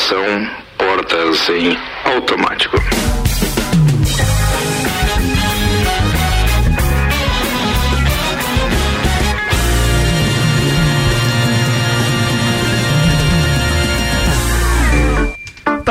[0.00, 2.78] Atenção, portas em automático.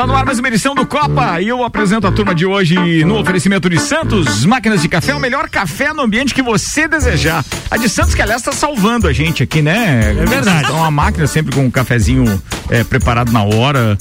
[0.00, 3.04] Tá no ar mais uma edição do Copa e eu apresento a turma de hoje
[3.04, 7.44] no oferecimento de Santos, máquinas de café, o melhor café no ambiente que você desejar.
[7.70, 10.16] A de Santos, que aliás tá salvando a gente aqui, né?
[10.18, 10.64] É verdade.
[10.64, 13.98] Então, uma máquina sempre com um cafezinho é, preparado na hora.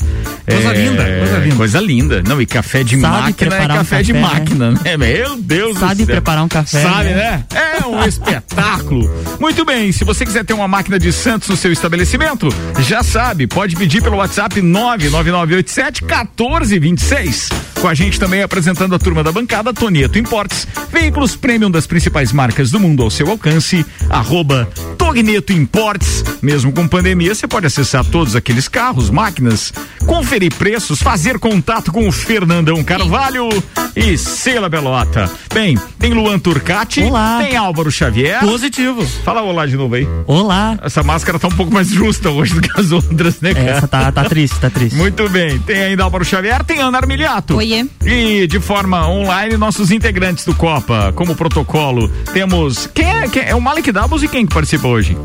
[0.48, 1.56] Coisa É, linda, coisa linda.
[1.56, 2.24] Coisa linda.
[2.26, 4.34] Não, e café de Sabe máquina é preparar um café de café, né?
[4.40, 4.98] máquina, né?
[4.98, 6.06] Meu Deus do Sabe céu.
[6.08, 7.44] preparar um café, Sabe, né?
[7.52, 7.80] né?
[7.82, 9.14] É um espetáculo.
[9.38, 12.48] Muito bem, se você quiser ter uma máquina de Santos no seu estabelecimento,
[12.80, 17.50] já sabe, pode pedir pelo WhatsApp 99987 1426.
[17.82, 22.34] Com a gente também apresentando a turma da bancada, Tonieto Importes, veículos premium das principais
[22.34, 26.26] marcas do mundo ao seu alcance, arroba Togneto Importes.
[26.42, 29.74] Mesmo com pandemia, você pode acessar todos aqueles carros, máquinas,
[30.06, 33.48] conferir preços, fazer contato com o Fernandão Carvalho
[33.96, 35.30] e Sheila Belota.
[35.54, 37.40] Bem, tem Luan Turcati, Olá.
[37.42, 38.42] tem Álvaro Xavier.
[38.42, 39.06] Positivo.
[39.24, 40.08] Fala olá de novo aí.
[40.28, 40.78] Olá.
[40.84, 43.70] Essa máscara tá um pouco mais justa hoje do que as outras, né, cara?
[43.70, 44.96] Essa tá, tá triste, tá triste.
[44.96, 47.56] Muito bem, tem ainda Álvaro Xavier, tem Ana Armiliato.
[47.74, 47.86] Oiê.
[48.06, 52.90] E de forma online, nossos integrantes do Copa, como protocolo, temos.
[52.94, 55.16] Quem é, quem é o Malik Dabos e quem que participa hoje?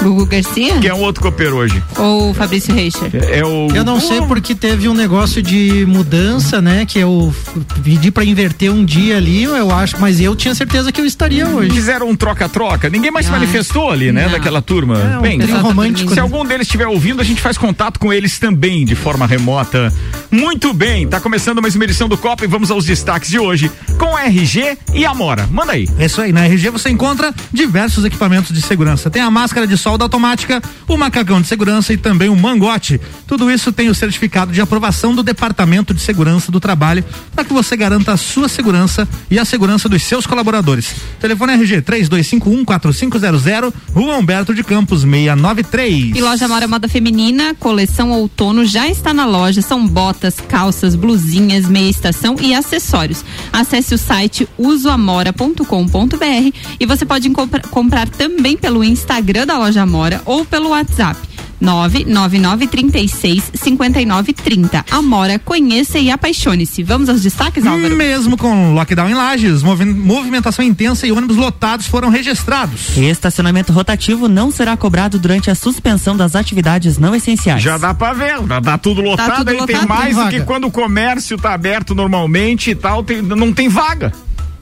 [0.00, 1.82] Gugu Garcia Quem é o outro copeiro hoje?
[1.96, 3.10] ou Fabrício Reicher?
[3.32, 3.66] É o.
[3.74, 6.86] Eu não sei porque teve um negócio de mudança, né?
[6.86, 7.34] Que eu
[7.82, 11.48] pedi pra inverter um dia ali, eu acho, mas eu tinha certeza que eu estaria
[11.48, 11.72] hoje.
[11.72, 12.88] Fizeram um troca-troca.
[12.88, 14.26] Ninguém mais se Ah, manifestou ali, né?
[14.26, 14.30] não.
[14.32, 15.00] Daquela turma.
[15.00, 16.10] É, um Bem, tá romântico.
[16.10, 16.22] Se né?
[16.22, 19.92] algum deles estiver ouvindo, a gente faz contato com eles também de forma remota.
[20.30, 23.70] Muito bem, tá começando mais uma edição do Copa e vamos aos destaques de hoje
[23.98, 25.46] com RG e Amora.
[25.46, 25.88] Manda aí.
[25.96, 29.08] É isso aí, na RG você encontra diversos equipamentos de segurança.
[29.08, 33.00] Tem a máscara de solda automática, o macacão de segurança e também o mangote.
[33.28, 37.52] Tudo isso tem o certificado de aprovação do Departamento de Segurança do Trabalho para que
[37.52, 40.96] você garanta a sua segurança e a segurança dos seus colaboradores.
[41.20, 46.16] Telefone RG 32514500, Rua Humberto de Campos 693.
[46.16, 49.62] E loja Mora Moda Feminina, coleção outono já está na loja.
[49.62, 53.24] São botas, calças, blusinhas, meia estação e acessórios.
[53.52, 60.22] Acesse o site usoamora.com.br e você pode compra- comprar também pelo Instagram da loja Amora
[60.24, 61.18] ou pelo WhatsApp.
[61.60, 64.84] 99936 5930.
[64.90, 66.82] Amora, conheça e apaixone-se.
[66.82, 67.96] Vamos aos destaques, Álvaro?
[67.96, 72.96] Mesmo com lockdown em lajes, movi- movimentação intensa e ônibus lotados foram registrados.
[72.96, 77.62] Estacionamento rotativo não será cobrado durante a suspensão das atividades não essenciais.
[77.62, 80.30] Já dá pra ver, já tá tudo lotado tudo aí, tem lotado, mais tem do
[80.30, 84.12] que quando o comércio tá aberto normalmente e tal, tem- não tem vaga.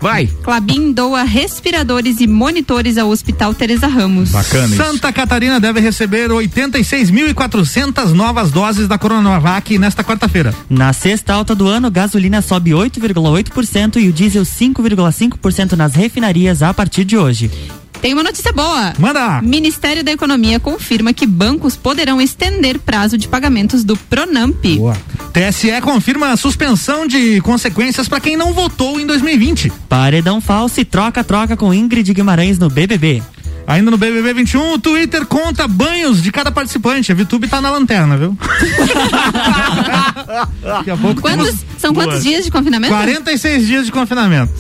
[0.00, 0.26] Vai.
[0.42, 4.30] Clabin doa respiradores e monitores ao Hospital Teresa Ramos.
[4.30, 4.76] Bacana isso.
[4.76, 10.54] Santa Catarina deve receber 86.400 novas doses da Coronavac nesta quarta-feira.
[10.68, 16.72] Na sexta alta do ano, gasolina sobe 8,8% e o diesel 5,5% nas refinarias a
[16.74, 17.50] partir de hoje.
[18.00, 18.92] Tem uma notícia boa.
[18.98, 19.40] Manda!
[19.42, 24.64] Ministério da Economia confirma que bancos poderão estender prazo de pagamentos do Pronamp.
[24.76, 24.96] Boa.
[25.32, 29.72] TSE confirma a suspensão de consequências para quem não votou em 2020.
[29.88, 33.22] Paredão falso e troca-troca com Ingrid Guimarães no BBB.
[33.66, 37.10] Ainda no BBB 21, o Twitter conta banhos de cada participante.
[37.10, 38.38] A VTube tá na lanterna, viu?
[40.62, 42.94] Daqui a pouco Quantos, são quantos dias de confinamento?
[42.94, 44.52] 46 dias de confinamento.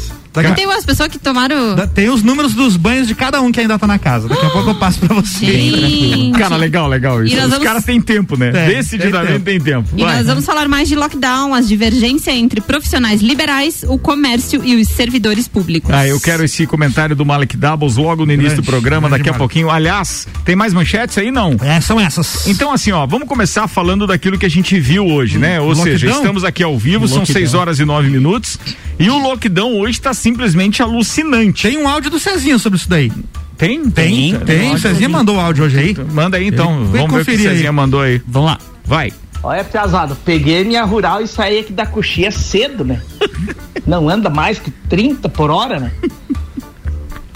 [0.42, 1.74] Daqui Tem umas pessoas que tomaram.
[1.74, 4.28] da- Tem os números dos banhos de cada um que ainda tá na casa.
[4.28, 6.30] Daqui a pouco eu passo pra você.
[6.38, 7.32] Cara, legal, legal isso.
[7.34, 8.50] E nós Os vamos- caras têm tempo, né?
[8.52, 9.88] Tem, Decididamente tem tempo.
[9.96, 10.16] E Vai.
[10.18, 14.88] nós vamos falar mais de lockdown, as divergências entre profissionais liberais, o comércio e os
[14.88, 15.90] servidores públicos.
[15.92, 19.22] Ah, eu quero esse comentário do Malek Doubles logo no início do Grande, programa, grande
[19.24, 19.70] daqui a pouquinho.
[19.70, 21.30] Aliás, tem mais manchetes aí?
[21.30, 21.56] Não.
[21.60, 22.46] É, são essas.
[22.46, 25.60] Então, assim, ó, vamos começar falando daquilo que a gente viu hoje, né?
[25.60, 25.84] Ou Lockdown?
[25.84, 27.34] seja, estamos aqui ao vivo, são Lockdown.
[27.34, 28.58] 6 horas e 9 minutos.
[28.98, 31.68] E o lockdown hoje está simplesmente alucinante.
[31.68, 33.12] Tem um áudio do Cezinho sobre isso daí.
[33.56, 33.88] Tem?
[33.88, 34.74] Tem, tem.
[34.74, 35.96] O Cezinha mandou o áudio hoje aí.
[36.12, 36.84] Manda aí então.
[36.86, 37.72] Vem Vamos ver o que o Cezinha aí.
[37.72, 38.20] mandou aí.
[38.26, 38.58] Vamos lá.
[38.84, 39.12] Vai.
[39.40, 43.00] Olha, Piazada, peguei minha rural e saí aqui da coxinha cedo, né?
[43.86, 45.92] Não anda mais que 30 por hora, né?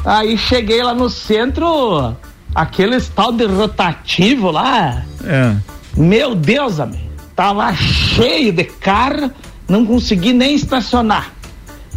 [0.05, 2.17] Aí cheguei lá no centro,
[2.53, 5.05] aqueles tal de rotativo lá.
[5.23, 5.55] É.
[5.97, 7.09] Meu Deus, amigo.
[7.37, 9.31] Tava cheio de carro,
[9.69, 11.32] não consegui nem estacionar.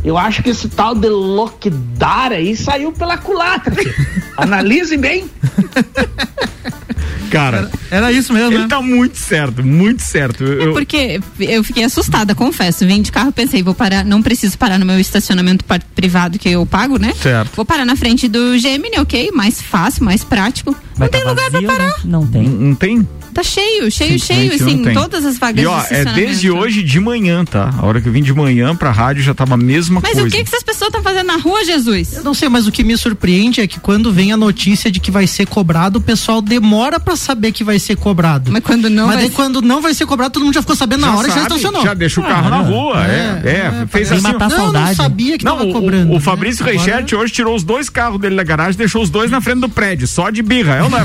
[0.03, 3.73] Eu acho que esse tal de lockdown aí saiu pela culatra.
[4.37, 5.29] Analise bem.
[7.33, 7.69] cara.
[7.91, 8.67] Era isso mesmo, Ele né?
[8.67, 10.43] tá muito certo, muito certo.
[10.43, 12.85] Eu- eu- Porque eu fiquei assustada, confesso.
[12.85, 15.65] Vim de carro, pensei, vou parar, não preciso parar no meu estacionamento
[15.95, 17.13] privado que eu pago, né?
[17.21, 17.51] Certo.
[17.55, 19.31] Vou parar na frente do Gemini, ok?
[19.33, 20.75] Mais fácil, mais prático.
[20.95, 21.89] Vai não tem tá lugar vazio, pra parar.
[21.89, 21.95] né?
[22.05, 22.43] Não tem.
[22.47, 23.07] Não tem?
[23.33, 24.93] Tá cheio, cheio, cheio, não assim, tem.
[24.93, 27.73] todas as vagas E ó, de é desde hoje de manhã, tá?
[27.79, 30.27] A hora que eu vim de manhã pra rádio já tava a mesma Mas coisa.
[30.27, 32.13] o que, que essas pessoas estão fazendo na rua, Jesus?
[32.13, 34.99] Eu não sei, mas o que me surpreende é que quando vem a notícia de
[34.99, 38.51] que vai ser cobrado, o pessoal demora pra saber que vai ser cobrado.
[38.51, 40.75] Mas quando não Mas vai daí quando não vai ser cobrado, todo mundo já ficou
[40.75, 41.83] sabendo na hora e já sabe, estacionou.
[41.83, 43.05] Já deixa o carro na rua.
[43.05, 43.41] É,
[43.81, 44.27] é, fez Sem assim.
[44.27, 44.95] matar a não, não saudade.
[44.95, 46.11] sabia que Não, tava o, cobrando.
[46.11, 46.19] o né?
[46.19, 49.39] Fabrício Agora- Reichert hoje tirou os dois carros dele da garagem, deixou os dois na
[49.41, 50.75] frente do prédio, só de birra.
[50.75, 51.03] É ou não é?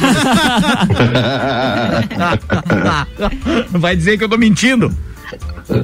[3.71, 4.93] Vai dizer que eu tô mentindo.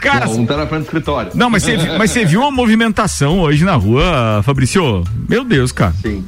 [0.00, 1.32] Cara, Não, um tá na frente do escritório.
[1.34, 5.04] não, mas você mas você viu a movimentação hoje na rua, Fabrício?
[5.28, 5.92] Meu Deus, cara.
[6.02, 6.24] Sim.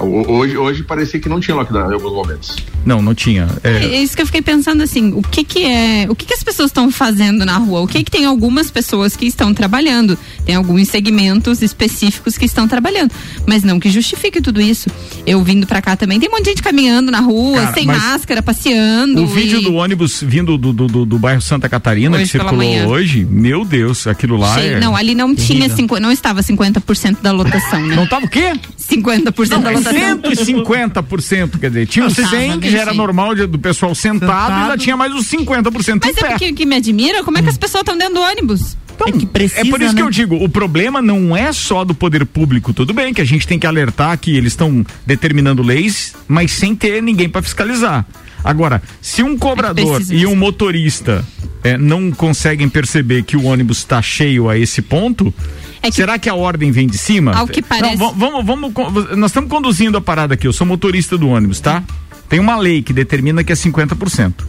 [0.00, 2.56] Ho- Hoje, hoje parecia que não tinha lockdown em alguns momentos.
[2.84, 3.48] Não, não tinha.
[3.64, 6.34] É, É isso que eu fiquei pensando assim, o que que é, o que que
[6.34, 7.80] as pessoas estão fazendo na rua?
[7.80, 10.18] O que que tem algumas pessoas que estão trabalhando?
[10.44, 13.10] Tem alguns segmentos específicos que estão trabalhando,
[13.46, 14.88] mas não que justifique tudo isso.
[15.26, 17.86] Eu vindo pra cá também, tem um monte de gente caminhando na rua, Cara, sem
[17.86, 19.22] máscara, passeando.
[19.22, 22.30] O vídeo e- do ônibus vindo do, do, do, do bairro Santa Catarina Hoje que
[22.32, 22.86] circulou manhã.
[22.86, 24.76] hoje, meu Deus, aquilo lá Cheio.
[24.76, 24.80] é...
[24.80, 27.94] Não, ali não tinha cinco, não estava 50% da lotação, né?
[27.94, 28.52] Não tava o quê?
[28.78, 29.79] 50% Não, da lotação.
[29.82, 33.94] 150%, quer dizer, tinha os Não, tava 100 que já era normal de- do pessoal
[33.94, 34.50] sentado, Sentado.
[34.52, 36.28] e ainda tinha mais os 50% Mas em é pé.
[36.30, 38.76] porque o que me admira, como é que as pessoas estão dentro do ônibus?
[39.06, 40.06] é que precisa, É por isso que né?
[40.06, 43.46] eu digo, o problema não é só do poder público, tudo bem que a gente
[43.46, 48.04] tem que alertar que eles estão determinando leis, mas sem ter ninguém para fiscalizar.
[48.44, 51.24] Agora, se um cobrador precisa e um motorista
[51.64, 55.32] eh, não conseguem perceber que o ônibus está cheio a esse ponto,
[55.82, 57.32] É que- será que a ordem vem de cima?
[57.36, 60.46] Ao que parece- Não, va- vamos, vamos, nós estamos conduzindo a parada aqui.
[60.46, 61.82] Eu sou motorista do ônibus, tá?
[62.28, 64.44] Tem uma lei que determina que é 50%.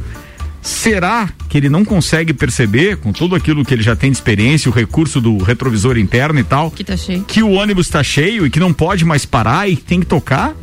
[0.61, 4.69] Será que ele não consegue perceber, com tudo aquilo que ele já tem de experiência,
[4.69, 7.23] o recurso do retrovisor interno e tal, Que tá cheio.
[7.23, 10.53] que o ônibus está cheio e que não pode mais parar e tem que tocar?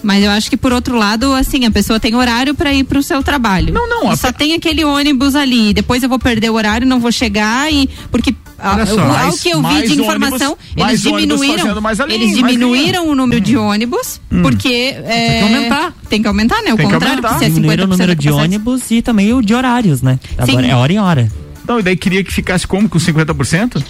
[0.00, 3.02] Mas eu acho que por outro lado, assim, a pessoa tem horário pra ir pro
[3.02, 3.72] seu trabalho.
[3.72, 5.72] Não, não, a Só tem aquele ônibus ali.
[5.72, 9.48] Depois eu vou perder o horário, não vou chegar e porque Olha só, ao que
[9.50, 13.40] eu vi de informação, ônibus- eles diminuíram, fazendo mais ali, eles mais diminuíram o número
[13.40, 15.92] de ônibus porque é, que aumentar.
[16.08, 16.72] Tem que aumentar, né?
[16.72, 17.28] O Tem que contrário, aumentar.
[17.30, 20.18] porque se é 50% Diminuíram o número de ônibus e também o de horários, né?
[20.38, 20.70] Agora Sim.
[20.70, 21.32] é hora em hora.
[21.66, 23.82] Não, e daí queria que ficasse como com 50%?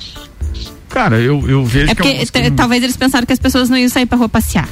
[0.89, 3.71] Cara, eu, eu vejo É que porque alguns- t- talvez eles pensaram que as pessoas
[3.71, 4.69] não iam sair pra rua passear.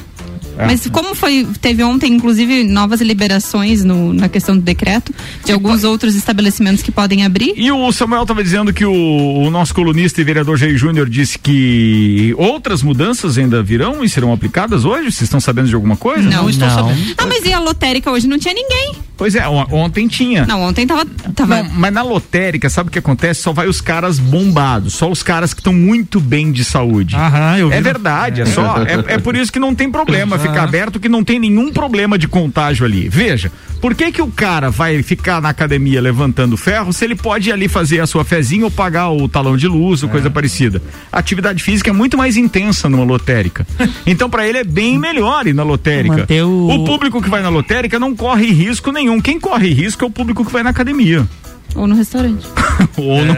[0.60, 0.66] É.
[0.66, 5.12] Mas como foi, teve ontem, inclusive, novas liberações no, na questão do decreto
[5.44, 7.52] de alguns outros estabelecimentos que podem abrir.
[7.56, 11.38] E o Samuel estava dizendo que o, o nosso colunista e vereador Jair Júnior disse
[11.38, 15.04] que outras mudanças ainda virão e serão aplicadas hoje?
[15.10, 16.28] Vocês estão sabendo de alguma coisa?
[16.28, 16.74] Não, estou Não.
[16.88, 17.14] sabendo.
[17.18, 18.92] Ah, mas e a lotérica hoje não tinha ninguém.
[19.16, 20.46] Pois é, on- ontem tinha.
[20.46, 21.04] Não, ontem tava.
[21.34, 23.42] tava Não, mas na lotérica, sabe o que acontece?
[23.42, 27.14] Só vai os caras bombados, só os caras que estão muito bem de saúde.
[27.16, 27.74] Aham, eu vi.
[27.76, 28.78] É verdade, é só.
[28.82, 32.18] É, é por isso que não tem problema ficar aberto, que não tem nenhum problema
[32.18, 33.08] de contágio ali.
[33.08, 33.50] Veja,
[33.80, 37.52] por que que o cara vai ficar na academia levantando ferro se ele pode ir
[37.52, 40.82] ali fazer a sua fezinha ou pagar o talão de luz ou coisa parecida?
[41.10, 43.66] A atividade física é muito mais intensa numa lotérica.
[44.06, 46.26] Então, para ele é bem melhor ir na lotérica.
[46.44, 49.20] O- o público que vai na lotérica não corre risco nenhum.
[49.20, 51.26] Quem corre risco é o público que vai na academia.
[51.74, 52.46] Ou no restaurante.
[52.96, 53.34] Ou não.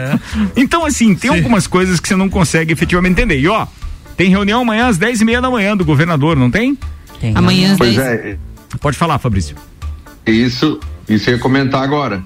[0.55, 3.39] Então, assim, tem algumas coisas que você não consegue efetivamente entender.
[3.39, 3.67] E ó,
[4.17, 6.77] tem reunião amanhã às 10 e meia da manhã do governador, não tem?
[7.23, 8.07] Tem Amanhã às Pois 10.
[8.25, 8.37] é,
[8.81, 9.55] Pode falar, Fabrício.
[10.27, 10.77] isso,
[11.07, 12.21] isso eu ia comentar agora.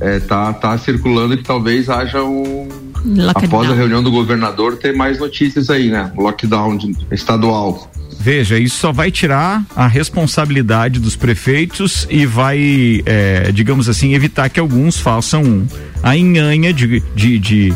[0.00, 2.68] É, tá, tá circulando que talvez haja um.
[3.04, 3.30] Lockdown.
[3.46, 6.12] Após a reunião do governador, ter mais notícias aí, né?
[6.16, 7.90] Lockdown de- estadual.
[8.20, 14.48] Veja, isso só vai tirar a responsabilidade dos prefeitos e vai, é, digamos assim, evitar
[14.50, 15.66] que alguns façam
[16.02, 17.74] a enhanha de, de, de,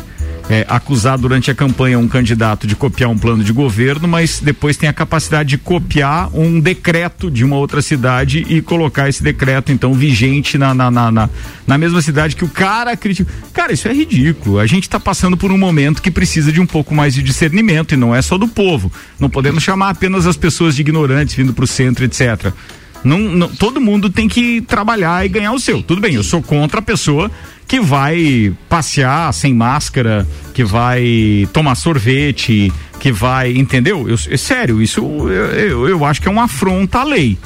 [0.53, 4.77] é, acusar durante a campanha um candidato de copiar um plano de governo, mas depois
[4.77, 9.73] tem a capacidade de copiar um decreto de uma outra cidade e colocar esse decreto,
[9.73, 11.31] então, vigente na, na, na, na,
[11.67, 13.33] na mesma cidade que o cara critica.
[13.55, 14.59] Cara, isso é ridículo.
[14.59, 17.95] A gente está passando por um momento que precisa de um pouco mais de discernimento
[17.95, 18.93] e não é só do povo.
[19.19, 22.53] Não podemos chamar apenas as pessoas de ignorantes vindo para o centro, etc.
[23.03, 25.83] Não, não- todo mundo tem que trabalhar e ganhar o seu.
[25.83, 27.31] Tudo bem, eu sou contra a pessoa
[27.73, 33.57] que vai passear sem máscara, que vai tomar sorvete, que vai.
[33.57, 34.07] Entendeu?
[34.07, 37.39] Eu, é sério, isso eu, eu, eu acho que é uma afronta à lei.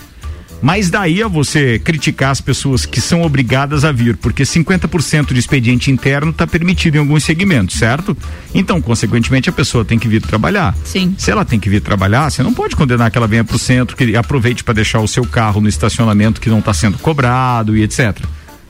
[0.60, 5.38] Mas daí a você criticar as pessoas que são obrigadas a vir, porque 50% de
[5.38, 8.16] expediente interno está permitido em alguns segmentos, certo?
[8.52, 10.74] Então, consequentemente, a pessoa tem que vir trabalhar.
[10.82, 11.14] Sim.
[11.16, 13.60] Se ela tem que vir trabalhar, você não pode condenar que ela venha para o
[13.60, 17.76] centro, que aproveite para deixar o seu carro no estacionamento que não está sendo cobrado
[17.76, 18.26] e etc.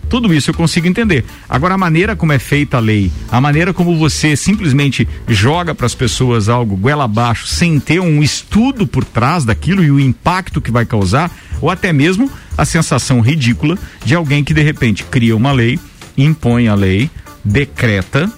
[0.09, 1.25] Tudo isso eu consigo entender.
[1.49, 5.87] Agora, a maneira como é feita a lei, a maneira como você simplesmente joga para
[5.87, 10.61] as pessoas algo goela abaixo, sem ter um estudo por trás daquilo e o impacto
[10.61, 15.37] que vai causar, ou até mesmo a sensação ridícula de alguém que de repente cria
[15.37, 15.79] uma lei,
[16.17, 17.11] impõe a lei,
[17.45, 18.31] decreta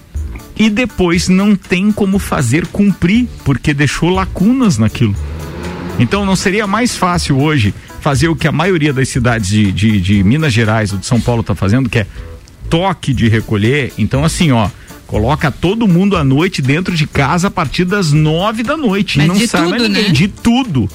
[0.57, 5.15] e depois não tem como fazer cumprir, porque deixou lacunas naquilo.
[5.97, 10.01] Então não seria mais fácil hoje fazer o que a maioria das cidades de, de,
[10.01, 12.07] de Minas Gerais ou de São Paulo está fazendo, que é
[12.69, 13.93] toque de recolher.
[13.97, 14.69] Então, assim, ó,
[15.07, 19.17] coloca todo mundo à noite dentro de casa a partir das nove da noite.
[19.17, 20.03] Mas e não de mais tudo, ninguém.
[20.03, 20.09] né?
[20.09, 20.89] De tudo.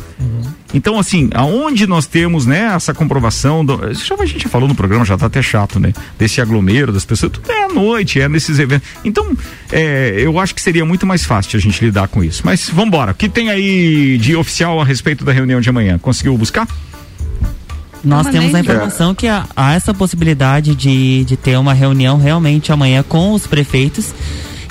[0.73, 4.75] Então, assim, aonde nós temos, né, essa comprovação, do, já a gente já falou no
[4.75, 5.93] programa, já tá até chato, né?
[6.19, 8.89] Desse aglomero das pessoas, tudo é à noite, é nesses eventos.
[9.05, 9.37] Então,
[9.71, 12.43] é, eu acho que seria muito mais fácil a gente lidar com isso.
[12.45, 15.97] Mas vambora, o que tem aí de oficial a respeito da reunião de amanhã?
[15.99, 16.67] Conseguiu buscar?
[18.05, 22.19] Nós Uma temos a informação que há, há essa possibilidade de, de ter uma reunião
[22.19, 24.15] realmente amanhã com os prefeitos,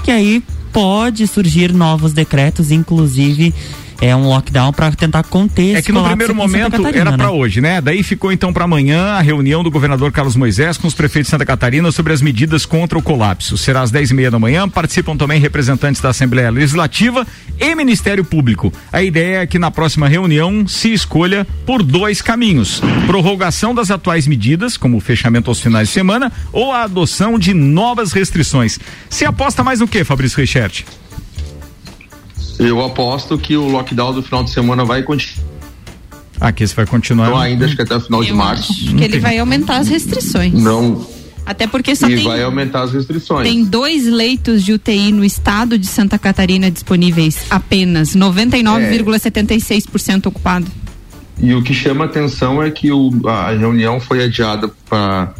[0.04, 3.54] que aí pode surgir novos decretos, inclusive
[4.04, 7.18] é um lockdown para tentar conter É que no primeiro momento Catarina, era né?
[7.18, 7.80] para hoje, né?
[7.80, 11.32] Daí ficou então para amanhã a reunião do governador Carlos Moisés com os prefeitos de
[11.32, 13.58] Santa Catarina sobre as medidas contra o colapso.
[13.58, 14.68] Será às 10 e meia da manhã.
[14.68, 17.26] Participam também representantes da Assembleia Legislativa
[17.58, 18.74] e Ministério Público.
[18.92, 24.28] A ideia é que na próxima reunião se escolha por dois caminhos: prorrogação das atuais
[24.28, 28.80] medidas, como o fechamento aos finais de semana, ou a adoção de novas restrições.
[29.10, 30.84] Se aposta mais no que, Fabrício Reichert?
[32.60, 35.48] Eu aposto que o lockdown do final de semana vai continuar
[36.40, 37.42] Aqui você vai continuar.
[37.42, 38.72] ainda, acho que até o final de Eu março.
[38.74, 40.52] acho que ele vai aumentar as restrições.
[40.54, 41.06] Não.
[41.46, 43.48] Até porque só e tem, vai aumentar as restrições.
[43.48, 48.16] tem dois leitos de UTI no estado de Santa Catarina disponíveis apenas.
[48.16, 50.68] 99,76% ocupado.
[51.40, 55.34] E o que chama atenção é que o- a reunião foi adiada para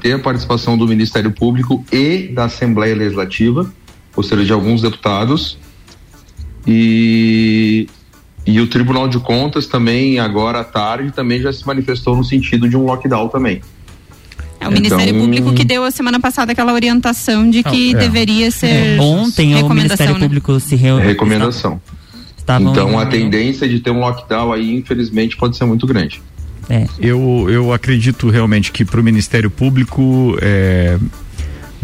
[0.00, 3.70] ter a participação do Ministério Público e da Assembleia Legislativa,
[4.16, 5.58] ou seja, de alguns deputados.
[6.66, 7.86] E,
[8.46, 12.68] e o Tribunal de Contas também, agora à tarde, também já se manifestou no sentido
[12.68, 13.60] de um lockdown também.
[14.60, 17.98] É o Ministério Então- Público que deu a semana passada aquela orientação de que é.
[17.98, 18.98] deveria ser.
[18.98, 20.20] Ontem o Ministério né?
[20.20, 21.04] Público se reuniu.
[21.06, 21.80] Recomendação.
[22.38, 26.22] Estavam Então a em- tendência de ter um lockdown aí, infelizmente, pode ser muito grande.
[26.68, 26.86] É.
[26.98, 30.98] Eu, eu acredito realmente que para o Ministério Público é,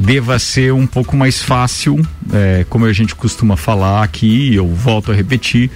[0.01, 2.01] deva ser um pouco mais fácil,
[2.33, 5.71] é, como a gente costuma falar aqui, eu volto a repetir,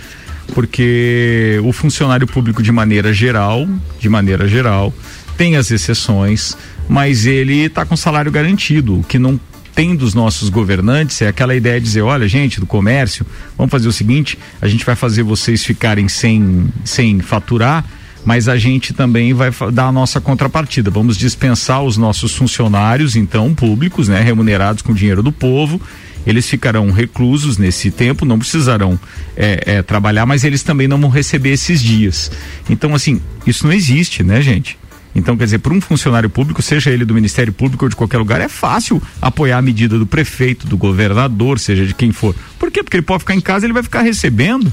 [0.54, 3.68] porque o funcionário público de maneira geral,
[4.00, 4.94] de maneira geral,
[5.36, 6.56] tem as exceções,
[6.88, 9.38] mas ele está com salário garantido, o que não
[9.74, 13.26] tem dos nossos governantes é aquela ideia de dizer, olha, gente, do comércio,
[13.58, 17.84] vamos fazer o seguinte, a gente vai fazer vocês ficarem sem, sem faturar,
[18.24, 20.90] mas a gente também vai dar a nossa contrapartida.
[20.90, 25.80] Vamos dispensar os nossos funcionários, então, públicos, né, remunerados com dinheiro do povo.
[26.26, 28.98] Eles ficarão reclusos nesse tempo, não precisarão
[29.36, 32.30] é, é, trabalhar, mas eles também não vão receber esses dias.
[32.68, 34.78] Então, assim, isso não existe, né, gente?
[35.14, 38.18] Então, quer dizer, para um funcionário público, seja ele do Ministério Público ou de qualquer
[38.18, 42.34] lugar, é fácil apoiar a medida do prefeito, do governador, seja de quem for.
[42.58, 42.82] Por quê?
[42.82, 44.72] Porque ele pode ficar em casa ele vai ficar recebendo.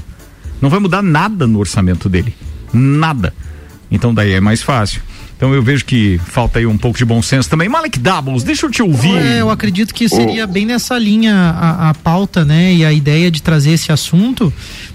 [0.60, 2.34] Não vai mudar nada no orçamento dele.
[2.72, 3.34] Nada.
[3.90, 5.02] Então daí é mais fácil.
[5.36, 7.68] Então eu vejo que falta aí um pouco de bom senso também.
[7.68, 9.16] Malek Doubles, deixa eu te ouvir.
[9.16, 12.72] É, eu acredito que seria bem nessa linha a, a pauta, né?
[12.72, 14.52] E a ideia de trazer esse assunto,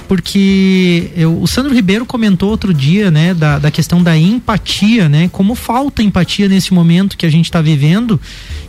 [0.08, 3.34] porque eu- o Sandro Ribeiro comentou outro dia, né?
[3.34, 5.30] Da, da questão da empatia, né?
[5.32, 8.20] Como falta empatia nesse momento que a gente está vivendo.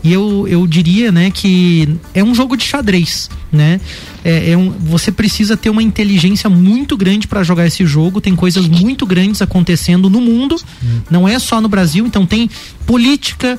[0.02, 1.30] E eu, eu diria, né?
[1.30, 3.80] Que é um jogo de xadrez, né?
[4.25, 8.21] É, é um, você precisa ter uma inteligência muito grande para jogar esse jogo.
[8.21, 10.57] Tem coisas muito grandes acontecendo no mundo,
[11.11, 12.04] não é só no Brasil.
[12.07, 12.50] Então tem
[12.87, 13.59] política,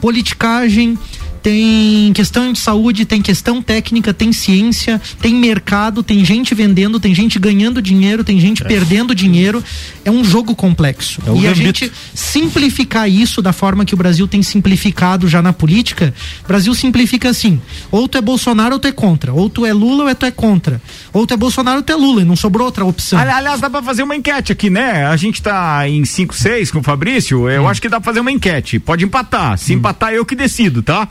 [0.00, 0.96] politicagem,
[1.42, 7.14] tem questão de saúde, tem questão técnica, tem ciência, tem mercado, tem gente vendendo, tem
[7.14, 9.62] gente ganhando dinheiro, tem gente perdendo dinheiro.
[10.04, 11.20] É um jogo complexo.
[11.26, 11.64] É o e a gambito.
[11.80, 16.14] gente simplificar isso da forma que o Brasil tem simplificado já na política,
[16.44, 19.72] o Brasil simplifica assim: ou tu é Bolsonaro ou tu é contra, ou tu é
[19.72, 20.80] Lula ou tu é contra,
[21.12, 23.18] ou tu é Bolsonaro ou tu é Lula, e não sobrou outra opção.
[23.18, 25.06] Ali- Aliás, dá pra fazer uma enquete aqui, né?
[25.06, 27.48] A gente tá em 5, 6 com o Fabrício.
[27.48, 28.78] Eu acho que dá pra fazer uma enquete.
[28.78, 29.56] Pode empatar.
[29.56, 31.08] Se empatar, eu que decido, tá?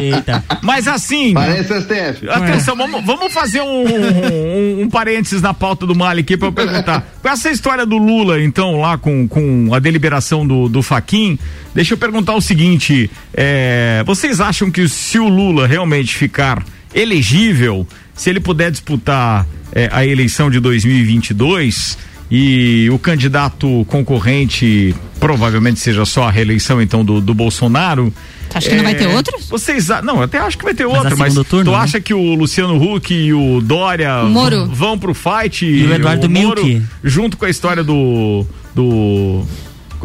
[0.00, 0.44] Eita.
[0.62, 1.34] Mas assim.
[1.34, 2.28] Parece STF.
[2.28, 6.52] Atenção, vamos, vamos fazer um, um, um parênteses na pauta do Mali aqui pra eu
[6.52, 7.06] perguntar.
[7.22, 11.38] Com essa história do Lula, então, lá com, com a deliberação do, do Faquin,
[11.74, 16.62] deixa eu perguntar o seguinte: é, vocês acham que se o Lula realmente ficar
[16.94, 25.80] elegível, se ele puder disputar é, a eleição de 2022 e o candidato concorrente provavelmente
[25.80, 28.12] seja só a reeleição então do, do Bolsonaro.
[28.54, 29.48] Acho que não vai ter é, outros?
[29.48, 31.76] Vocês, não, eu até acho que vai ter Mas outro, mas turno, tu né?
[31.76, 34.66] acha que o Luciano Huck e o Dória O Moro.
[34.66, 36.82] vão pro fight E o Eduardo Moro, Milk.
[37.04, 38.44] junto com a história do
[38.74, 39.44] do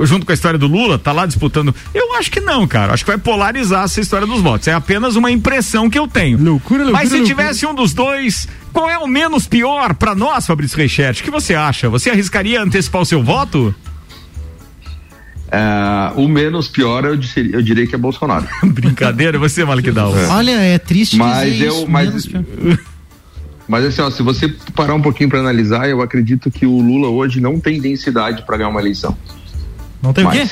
[0.04, 1.74] junto com a história do Lula, tá lá disputando.
[1.94, 2.94] Eu acho que não, cara.
[2.94, 4.68] Acho que vai polarizar essa história dos votos.
[4.68, 6.38] É apenas uma impressão que eu tenho.
[6.38, 7.36] Loucura, loucura, Mas se loucura.
[7.36, 11.22] tivesse um dos dois, qual é o menos pior pra nós, Fabrício Reichert?
[11.22, 11.90] O que você acha?
[11.90, 13.74] Você arriscaria antecipar o seu voto?
[15.50, 18.46] É, o menos pior eu, disse- eu diria que é Bolsonaro.
[18.66, 20.12] Brincadeira, você, Malikdal.
[20.30, 22.44] Olha, é triste Mas dizer eu- isso, mas- menos pior.
[23.68, 27.08] Mas assim, ó, se você parar um pouquinho para analisar, eu acredito que o Lula
[27.10, 29.18] hoje não tem densidade para ganhar uma eleição.
[30.04, 30.48] Não tem o quê?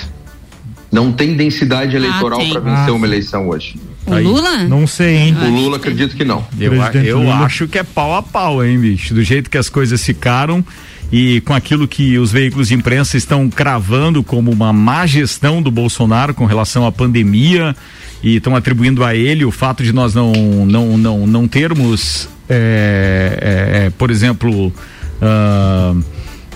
[0.91, 2.51] Não tem densidade eleitoral tem.
[2.51, 3.75] para vencer Ah, uma eleição hoje.
[4.05, 4.23] O Aí.
[4.23, 4.63] Lula?
[4.65, 5.37] Não sei, hein?
[5.41, 6.45] O Lula acredito que não.
[6.59, 7.45] Eu, eu Lula.
[7.45, 9.13] acho que é pau a pau, hein, bicho?
[9.13, 10.63] Do jeito que as coisas ficaram
[11.11, 15.69] e com aquilo que os veículos de imprensa estão cravando como uma má gestão do
[15.69, 17.75] Bolsonaro com relação à pandemia
[18.23, 20.31] e estão atribuindo a ele o fato de nós não,
[20.65, 24.73] não, não, não termos, é, é, é, por exemplo,
[25.21, 25.93] ah,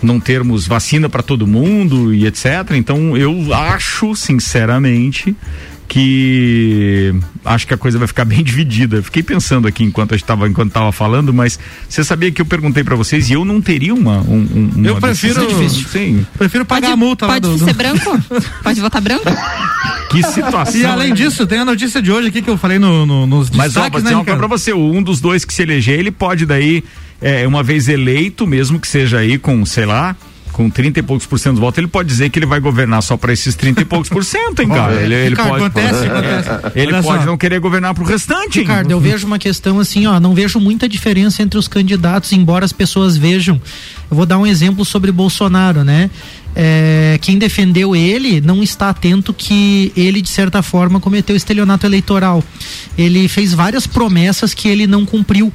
[0.01, 2.71] não termos vacina para todo mundo e etc.
[2.71, 5.35] Então eu acho, sinceramente,
[5.87, 7.13] que
[7.45, 9.01] acho que a coisa vai ficar bem dividida.
[9.01, 12.83] Fiquei pensando aqui enquanto eu estava enquanto estava falando, mas você sabia que eu perguntei
[12.83, 15.87] para vocês e eu não teria uma um, um, uma Eu prefiro- difícil.
[15.87, 16.25] Sim.
[16.37, 17.57] Prefiro pagar Pode, a multa lá pode do.
[17.59, 17.77] ser do...
[17.77, 18.19] branco?
[18.63, 19.23] Pode votar branco?
[20.09, 20.79] Que situação.
[20.79, 21.15] E além né?
[21.15, 23.81] disso, tem a notícia de hoje aqui que eu falei no, no- nos Mas ó,
[23.81, 26.83] destaques, vou né, dizer pra você, um dos dois que se eleger, ele pode daí,
[27.21, 30.15] é, uma vez eleito, mesmo que seja aí com, sei lá,
[30.57, 33.03] com 30 e poucos por cento dos votos, ele pode dizer que ele vai governar
[33.03, 34.95] só para esses 30 e poucos por cento, hein, cara?
[34.95, 36.49] Ele, ele Ricardo, pode, acontece, acontece.
[36.73, 37.25] ele Olha pode só.
[37.27, 38.65] não querer governar pro restante, hein?
[38.65, 42.65] Ricardo, eu vejo uma questão assim, ó, não vejo muita diferença entre os candidatos, embora
[42.65, 43.61] as pessoas vejam.
[44.09, 46.09] Eu vou dar um exemplo sobre Bolsonaro, né?
[46.55, 52.43] É, quem defendeu ele não está atento que ele, de certa forma, cometeu estelionato eleitoral.
[52.97, 55.53] Ele fez várias promessas que ele não cumpriu.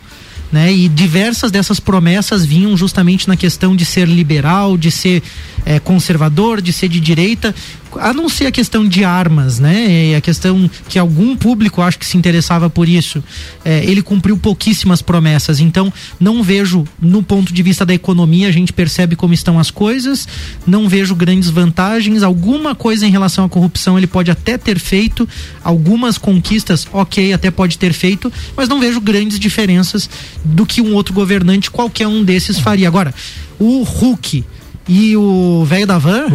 [0.53, 0.71] Né?
[0.71, 5.23] E diversas dessas promessas vinham justamente na questão de ser liberal, de ser
[5.65, 7.55] eh, conservador, de ser de direita,
[8.01, 10.11] a não ser a questão de armas, né?
[10.11, 13.23] E a questão que algum público acho que se interessava por isso.
[13.65, 15.61] Eh, ele cumpriu pouquíssimas promessas.
[15.61, 19.71] Então, não vejo, no ponto de vista da economia, a gente percebe como estão as
[19.71, 20.27] coisas,
[20.67, 22.23] não vejo grandes vantagens.
[22.23, 25.29] Alguma coisa em relação à corrupção ele pode até ter feito,
[25.63, 30.09] algumas conquistas, ok, até pode ter feito, mas não vejo grandes diferenças
[30.45, 32.89] do que um outro governante, qualquer um desses faria.
[32.89, 33.15] Agora,
[33.59, 34.45] o Hulk
[34.89, 36.27] e o velho da van.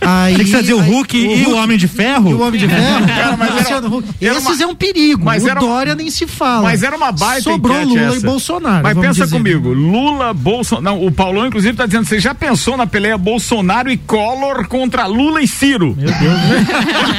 [0.00, 2.30] Aí, Tem que fazer o Hulk e o Homem de Ferro?
[2.30, 3.06] E o Homem de Ferro?
[3.06, 3.76] Cara, mas era-
[4.20, 5.24] era Esses uma- é um perigo.
[5.24, 6.62] mas o era- Dória nem se fala.
[6.62, 8.16] Mas era uma baita Sobrou enquete Lula essa.
[8.16, 8.82] e Bolsonaro.
[8.82, 9.36] Mas pensa dizer.
[9.36, 10.84] comigo, Lula, Bolsonaro.
[10.84, 15.06] Não, o Paulão, inclusive, tá dizendo: você já pensou na peleia Bolsonaro e Collor contra
[15.06, 15.94] Lula e Ciro?
[15.98, 16.40] Meu Deus.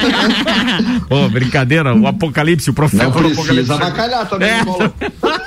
[1.09, 3.71] Ô, brincadeira, o apocalipse, o profeta Não do apocalipse.
[3.71, 4.49] avacalhar também.
[4.49, 4.65] É.
[4.65, 4.93] Paulo.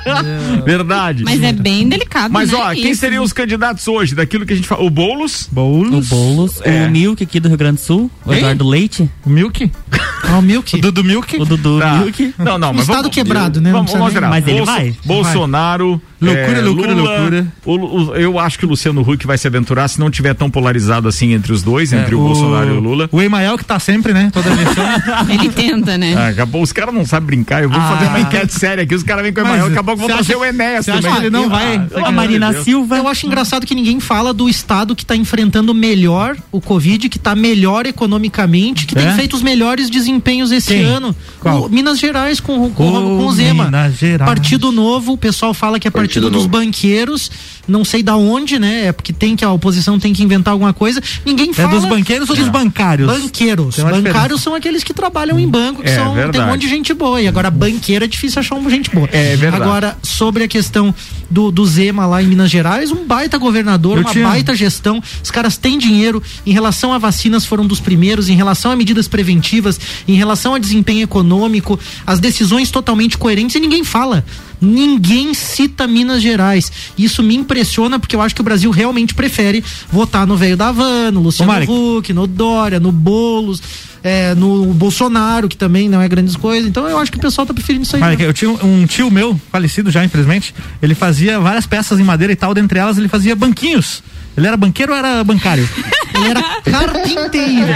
[0.64, 1.24] Verdade.
[1.24, 2.58] Mas é bem delicado, Mas, né?
[2.58, 3.00] ó, quem Isso.
[3.00, 4.14] seriam os candidatos hoje?
[4.14, 4.82] Daquilo que a gente fala.
[4.82, 5.48] O Boulos?
[5.50, 6.08] O Boulos.
[6.08, 6.86] Boulos, É.
[6.86, 6.90] o
[7.24, 8.38] Milk aqui do Rio Grande do Sul, o Quem?
[8.38, 9.70] Eduardo Leite, O Milk?
[10.26, 10.74] Ah, o Milk.
[10.76, 11.36] O Dudu Milk?
[11.38, 11.98] o Dudu Tá.
[11.98, 12.34] Milk.
[12.38, 13.70] Não, não, mas estado vamos, quebrado, né?
[13.70, 14.14] Vamos, vamos.
[14.14, 14.96] Mas ele Bolso- vai?
[15.04, 16.00] Bolsonaro.
[16.24, 17.46] Loucura, é, loucura, Lula, loucura.
[17.64, 17.74] o-
[18.10, 21.08] o- eu acho que o Luciano Huck vai se aventurar se não tiver tão polarizado
[21.08, 23.08] assim entre os dois, entre o, Bolsonaro e o Lula.
[23.12, 24.30] O Emael que tá sempre, né?
[24.32, 24.84] Toda eleição.
[25.28, 26.14] Ele tenta, né?
[26.16, 27.62] Ah, acabou, os caras não sabem brincar.
[27.62, 27.88] Eu vou Ah.
[27.96, 28.94] fazer uma enquete séria aqui.
[28.94, 29.66] Os caras vêm com o Emael.
[29.68, 31.16] Daqui a pouco vão trazer o Enéas você acha também.
[31.20, 31.78] que ele não vai?
[31.80, 32.64] pelo a Marina de Deus.
[32.64, 32.96] Silva.
[32.96, 37.16] Eu acho engraçado que ninguém fala do estado que está enfrentando melhor o Covid, que
[37.18, 39.02] está melhor economicamente, que É?
[39.02, 40.84] tem feito os melhores desempenhos esse Quem?
[40.84, 41.14] ano.
[41.40, 41.66] Qual?
[41.66, 43.64] O Minas Gerais com, com, com o Zema.
[43.64, 44.28] Minas Gerais.
[44.28, 46.48] Partido Novo, o pessoal fala que é partido, Partido dos Novo.
[46.48, 47.30] banqueiros,
[47.66, 48.86] não sei da onde, né?
[48.86, 51.02] É porque tem que a oposição tem que inventar alguma coisa.
[51.24, 51.68] Ninguém É fala.
[51.68, 53.06] dos banqueiros ou dos bancários?
[53.06, 53.76] Banqueiros.
[53.76, 54.38] Bancários diferença.
[54.38, 57.20] são aqueles que trabalham em banco, que É, são, tem um monte de gente boa.
[57.20, 59.08] E agora, banqueiro é difícil achar uma gente boa.
[59.12, 59.62] É verdade.
[59.62, 60.94] Agora, sobre a questão
[61.30, 65.02] do, do Zema lá em Minas Gerais, um baita governador, Eu uma baita gestão.
[65.22, 66.22] Os caras têm dinheiro.
[66.46, 68.28] Em relação a vacinas, foram dos primeiros.
[68.28, 73.60] Em relação a medidas preventivas, em relação a desempenho econômico, as decisões totalmente coerentes e
[73.60, 74.24] ninguém fala.
[74.64, 76.70] Ninguém cita Minas Gerais.
[76.96, 80.72] Isso me impressiona porque eu acho que o Brasil realmente prefere votar no velho da
[80.72, 81.52] Van, no Luciano.
[81.96, 83.62] Huck, no Dória, no Boulos,
[84.02, 86.68] é, no Bolsonaro, que também não é grandes coisas.
[86.68, 88.02] Então eu acho que o pessoal tá preferindo isso aí.
[88.02, 88.16] Né?
[88.18, 92.32] eu tinha um um tio meu, falecido já, infelizmente, ele fazia várias peças em madeira
[92.32, 94.02] e tal, dentre elas ele fazia banquinhos.
[94.36, 95.68] Ele era banqueiro ou era bancário?
[96.14, 97.66] Ele era carpinteiro.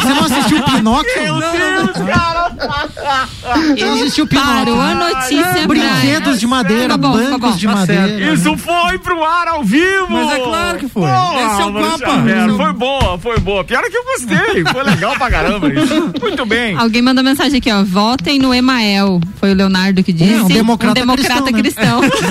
[0.00, 1.22] Você não assistiu Pinóquio?
[1.22, 2.50] Meu Deus, cara!
[3.76, 4.54] Você não assistiu Pinóquio?
[4.54, 7.56] Parou a notícia Brinquedos de madeira, Tá bom, tá bancos bom.
[7.58, 8.08] de Tá madeira.
[8.08, 8.34] certo.
[8.34, 10.06] Isso foi pro ar ao vivo!
[10.08, 11.02] Mas é claro que foi.
[11.10, 12.06] Pô, Esse é o Álvaro Papa.
[12.14, 13.64] Xavier, Esse é o- Foi boa, foi boa.
[13.64, 14.64] Pior é que eu gostei.
[14.72, 16.12] Foi legal pra caramba isso.
[16.22, 16.74] Muito bem.
[16.78, 17.84] Alguém mandou mensagem aqui, ó.
[17.84, 19.20] Votem no Emael.
[19.38, 20.32] Foi o Leonardo que disse.
[20.32, 22.08] É, um democrata democrata cristão, né?
[22.08, 22.24] cristão.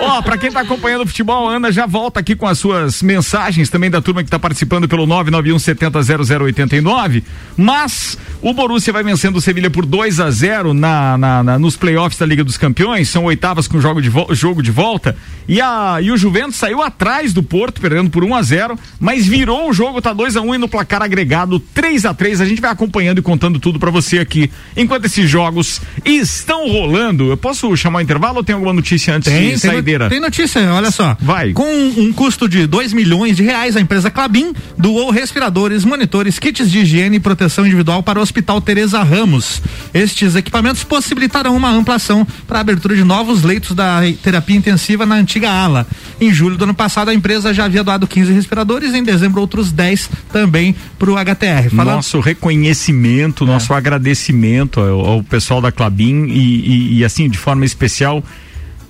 [0.00, 3.68] Ó, pra quem tá acompanhando o futebol, a Já volta aqui com as suas mensagens
[3.70, 7.22] também da turma que tá participando pelo 991 70 0089.
[7.56, 11.76] Mas o Borussia vai vencendo o Sevilha por 2 a 0 na, na- na- nos
[11.76, 13.08] playoffs da Liga dos Campeões.
[13.08, 15.16] São oitavas com jogo de, jogo de volta.
[15.48, 19.26] E, a, e o Juventus saiu atrás do Porto, perdendo por 1 a 0 mas
[19.26, 22.44] virou o jogo, tá 2 a 1 e no placar agregado 3 a 3 A
[22.44, 24.50] gente vai acompanhando e contando tudo pra você aqui.
[24.76, 29.32] Enquanto esses jogos estão rolando, eu posso chamar o intervalo ou tem alguma notícia antes
[29.32, 30.08] Tem, de tem, saideira?
[30.08, 31.16] tem notícia, olha só.
[31.20, 31.52] Vai.
[31.60, 36.70] Com um custo de 2 milhões de reais, a empresa Clabin doou respiradores, monitores, kits
[36.70, 39.60] de higiene e proteção individual para o Hospital Teresa Ramos.
[39.92, 45.04] Estes equipamentos possibilitarão uma ampla ação para a abertura de novos leitos da terapia intensiva
[45.04, 45.86] na antiga ala.
[46.18, 49.70] Em julho do ano passado, a empresa já havia doado 15 respiradores, em dezembro outros
[49.70, 51.68] 10 também para o HTR.
[51.76, 57.36] Falando- Nosso reconhecimento, nosso agradecimento ao, ao pessoal da Clabin e, e- e, assim, de
[57.36, 58.24] forma especial,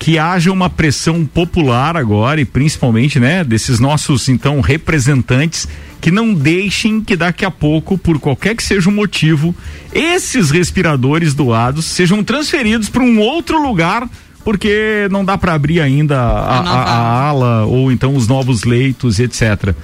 [0.00, 5.68] que haja uma pressão popular agora e principalmente, né, desses nossos, então, representantes
[6.00, 9.54] que não deixem que daqui a pouco, por qualquer que seja o motivo,
[9.92, 14.08] esses respiradores doados sejam transferidos para um outro lugar
[14.42, 19.20] porque não dá para abrir ainda a, A a- ala ou então os novos leitos
[19.20, 19.74] etc.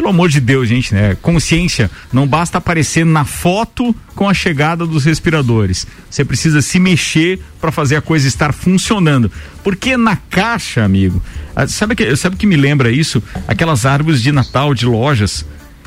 [0.00, 1.14] Pelo amor de Deus, gente, né?
[1.20, 5.86] Consciência, não basta aparecer na foto com a chegada dos respiradores.
[6.08, 9.30] Você precisa se mexer para fazer a coisa estar funcionando.
[9.62, 11.22] Porque na caixa, amigo,
[11.54, 13.22] ah, sabe que sabe que me lembra isso?
[13.46, 15.44] Aquelas árvores de Natal de lojas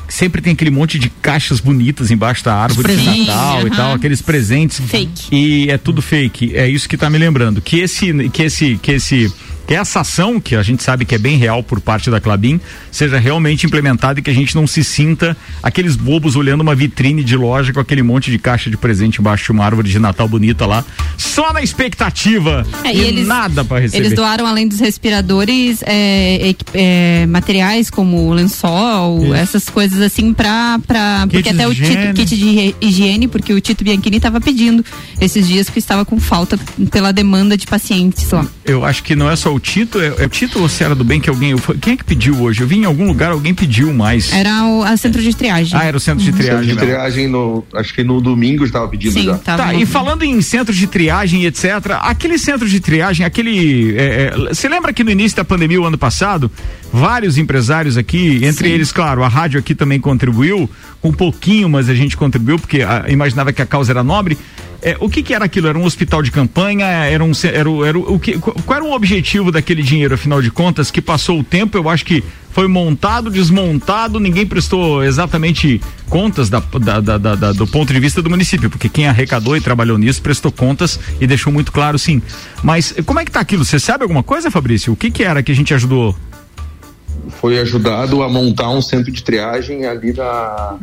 [0.08, 3.04] sempre tem aquele monte de caixas bonitas embaixo da árvore de.
[3.04, 3.70] Natal e Aham.
[3.70, 4.78] tal, aqueles presentes.
[4.78, 5.34] Fake.
[5.34, 6.54] E é tudo fake.
[6.54, 7.60] É isso que tá me lembrando.
[7.60, 9.32] Que esse, que esse, que esse,
[9.66, 12.60] que essa ação, que a gente sabe que é bem real por parte da Clabin,
[12.90, 17.24] seja realmente implementada e que a gente não se sinta aqueles bobos olhando uma vitrine
[17.24, 20.28] de loja com aquele monte de caixa de presente embaixo de uma árvore de Natal
[20.28, 20.84] bonita lá,
[21.16, 24.04] só na expectativa É, e, e eles- nada para receber.
[24.06, 30.78] Eles doaram, além dos respiradores, é, é, materiais como lençol, essas coisas assim, pra.
[30.86, 34.84] pra porque até o Tito, kit de hi- higiene, porque o Tito Bianchini estava pedindo
[35.20, 36.58] esses dias que estava com falta
[36.90, 38.46] pela demanda de pacientes lá.
[38.64, 40.94] Eu acho que não é só o Tito, é, é o Tito ou se era
[40.94, 41.56] do bem que alguém.
[41.56, 42.60] foi- Quem é que pediu hoje?
[42.62, 44.32] Eu vi em algum lugar, alguém pediu mais.
[44.32, 45.78] Era o a centro de triagem.
[45.78, 46.68] Ah, era o centro de Centro triagem.
[46.68, 46.86] de mesmo.
[46.86, 49.38] triagem no, acho que no domingo estava pedindo Sim, já.
[49.38, 51.64] tava Tá, no- e falando em centro de triagem e etc,
[52.02, 53.94] aquele centro de triagem, aquele.
[53.96, 56.50] é, é, Você lembra que no início da pandemia, o ano passado,
[56.92, 60.68] vários empresários aqui, entre eles, claro, a rádio aqui também contribuiu,
[61.00, 64.36] com um pouquinho, mas a gente contribuiu, porque ah, imaginava que a causa era nobre.
[64.86, 65.66] É, o que, que era aquilo?
[65.66, 66.84] Era um hospital de campanha?
[66.86, 67.32] Era um.
[67.42, 71.40] Era, era o, que, qual era o objetivo daquele dinheiro, afinal de contas, que passou
[71.40, 71.78] o tempo?
[71.78, 77.92] Eu acho que foi montado, desmontado, ninguém prestou exatamente contas da, da- da- do ponto
[77.94, 81.72] de vista do município, porque quem arrecadou e trabalhou nisso prestou contas e deixou muito
[81.72, 82.20] claro sim.
[82.62, 83.64] Mas como é que tá aquilo?
[83.64, 84.92] Você sabe alguma coisa, Fabrício?
[84.92, 86.14] O que que era que a gente ajudou?
[87.40, 90.76] Foi ajudado a montar um centro de triagem ali da.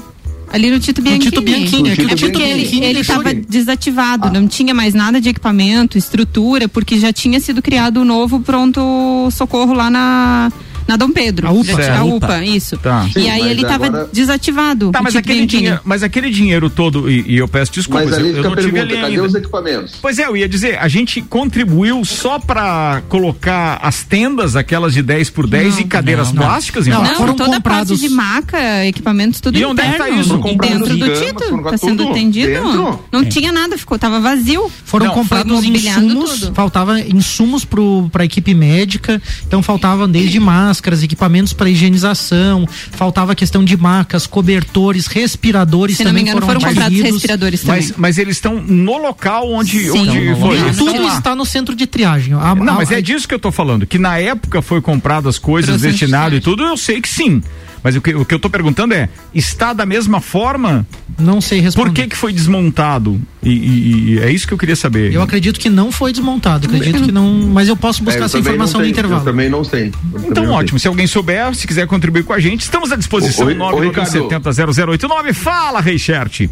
[0.52, 1.30] Ali no Tito Bianchini.
[1.32, 2.86] Tito Bianchini, No Tito é porque Bianchini.
[2.86, 8.02] ele, estava desativado, não tinha mais nada de equipamento, estrutura, porque já tinha sido criado
[8.02, 10.52] o novo pronto socorro lá na
[10.92, 11.48] na Dom Pedro.
[11.48, 11.94] A UPA.
[11.98, 12.78] A UPA, isso.
[12.78, 13.06] Tá.
[13.10, 14.92] E Sim, aí mas ele estava agora- desativado.
[14.92, 18.18] Tá, mas Tito aquele, dinheiro, mas aquele dinheiro todo, e, e eu peço desculpas, Mas
[18.18, 19.24] ali eu, eu não tive pergunta, ali cadê ainda.
[19.24, 19.96] os equipamentos?
[20.02, 25.02] Pois é, eu ia dizer, a gente contribuiu só pra colocar as tendas, aquelas de
[25.02, 27.04] 10 por 10 e cadeiras plásticas Não?
[27.04, 30.14] Não, foram toda comprados- a parte de maca, equipamentos, tudo E onde é que interno.
[30.16, 30.30] tá isso?
[30.30, 32.48] Foram comprados Dentro do camas, Tito, foram tá sendo atendido.
[32.52, 33.00] dentro?
[33.12, 34.70] Não tinha nada, ficou, tava vazio.
[34.86, 36.54] Foram Não, comprados insumos, tudo.
[36.56, 40.40] faltava insumos para a equipe médica, então faltavam desde
[40.82, 46.32] máscaras, equipamentos para higienização, faltava a questão de macas, cobertores, respiradores Se não me também
[46.32, 47.12] engano, foram comprados adquiridos.
[47.14, 47.82] respiradores também.
[47.82, 50.00] Mas, mas eles estão no local onde, Sim.
[50.10, 50.58] onde foi.
[50.58, 52.34] Eles Tudo está no centro de triagem.
[52.34, 55.30] A- Não, a- mas é disso que eu tô falando, que na época foi comprado
[55.30, 57.44] as coisas destinadas e tudo, eu sei que sim.
[57.84, 60.86] Mas o que, o que eu tô perguntando é, está da mesma forma?
[61.18, 61.90] Não sei responder.
[61.90, 63.20] Por que que foi desmontado?
[63.42, 65.12] E, e- e é isso que eu queria saber.
[65.12, 68.26] Eu acredito que não foi desmontado, acredito que não, mas eu posso buscar É, eu
[68.26, 69.22] essa informação no sei, intervalo.
[69.22, 69.92] Eu também não sei.
[70.28, 70.60] Então não sei.
[70.60, 73.48] ótimo, se alguém souber, se quiser contribuir com a gente, estamos à disposição.
[73.48, 74.12] Oi, oi, Ricardo.
[74.30, 75.34] 9700089.
[75.34, 76.48] Fala, Reichert.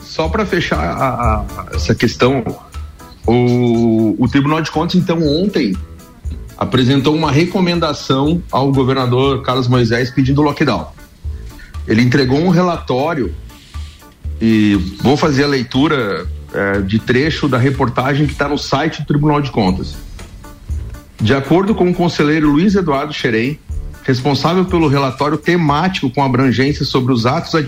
[0.00, 2.44] Só para fechar a- a- essa questão,
[3.26, 5.74] o, o Tribunal de Contas, então, ontem
[6.62, 10.86] apresentou uma recomendação ao governador Carlos Moisés pedindo lockdown.
[11.88, 13.34] Ele entregou um relatório
[14.40, 19.06] e vou fazer a leitura eh, de trecho da reportagem que está no site do
[19.06, 19.96] Tribunal de Contas.
[21.20, 23.58] De acordo com o conselheiro Luiz Eduardo Xerém,
[24.04, 27.64] responsável pelo relatório temático com abrangência sobre os atos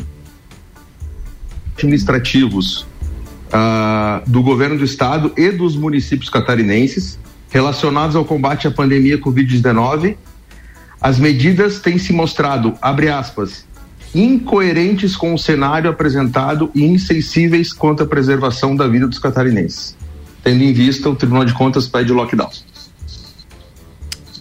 [1.76, 2.86] administrativos
[3.52, 7.18] ah, do governo do estado e dos municípios catarinenses
[7.54, 10.16] relacionados ao combate à pandemia Covid-19,
[11.00, 13.64] as medidas têm se mostrado, abre aspas,
[14.12, 19.96] incoerentes com o cenário apresentado e insensíveis quanto à preservação da vida dos catarinenses.
[20.42, 22.50] Tendo em vista, o Tribunal de Contas pede lockdown.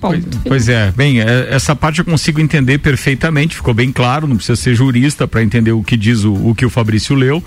[0.02, 4.38] Pois, pois é, bem, é, essa parte eu consigo entender perfeitamente, ficou bem claro, não
[4.38, 7.44] precisa ser jurista para entender o que diz o, o que o Fabrício leu.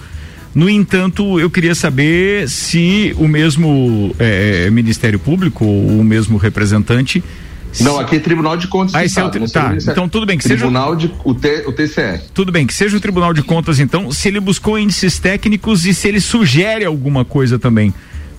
[0.56, 7.22] No entanto, eu queria saber se o mesmo é, Ministério Público ou o mesmo representante.
[7.78, 10.24] Não, aqui é Tribunal de Contas Ah, esse é o tri- sei tá, então tudo
[10.24, 12.22] bem, que seja- Tribunal de o, T, o TCE.
[12.32, 15.92] Tudo bem, que seja o Tribunal de Contas, então, se ele buscou índices técnicos e
[15.92, 17.92] se ele sugere alguma coisa também.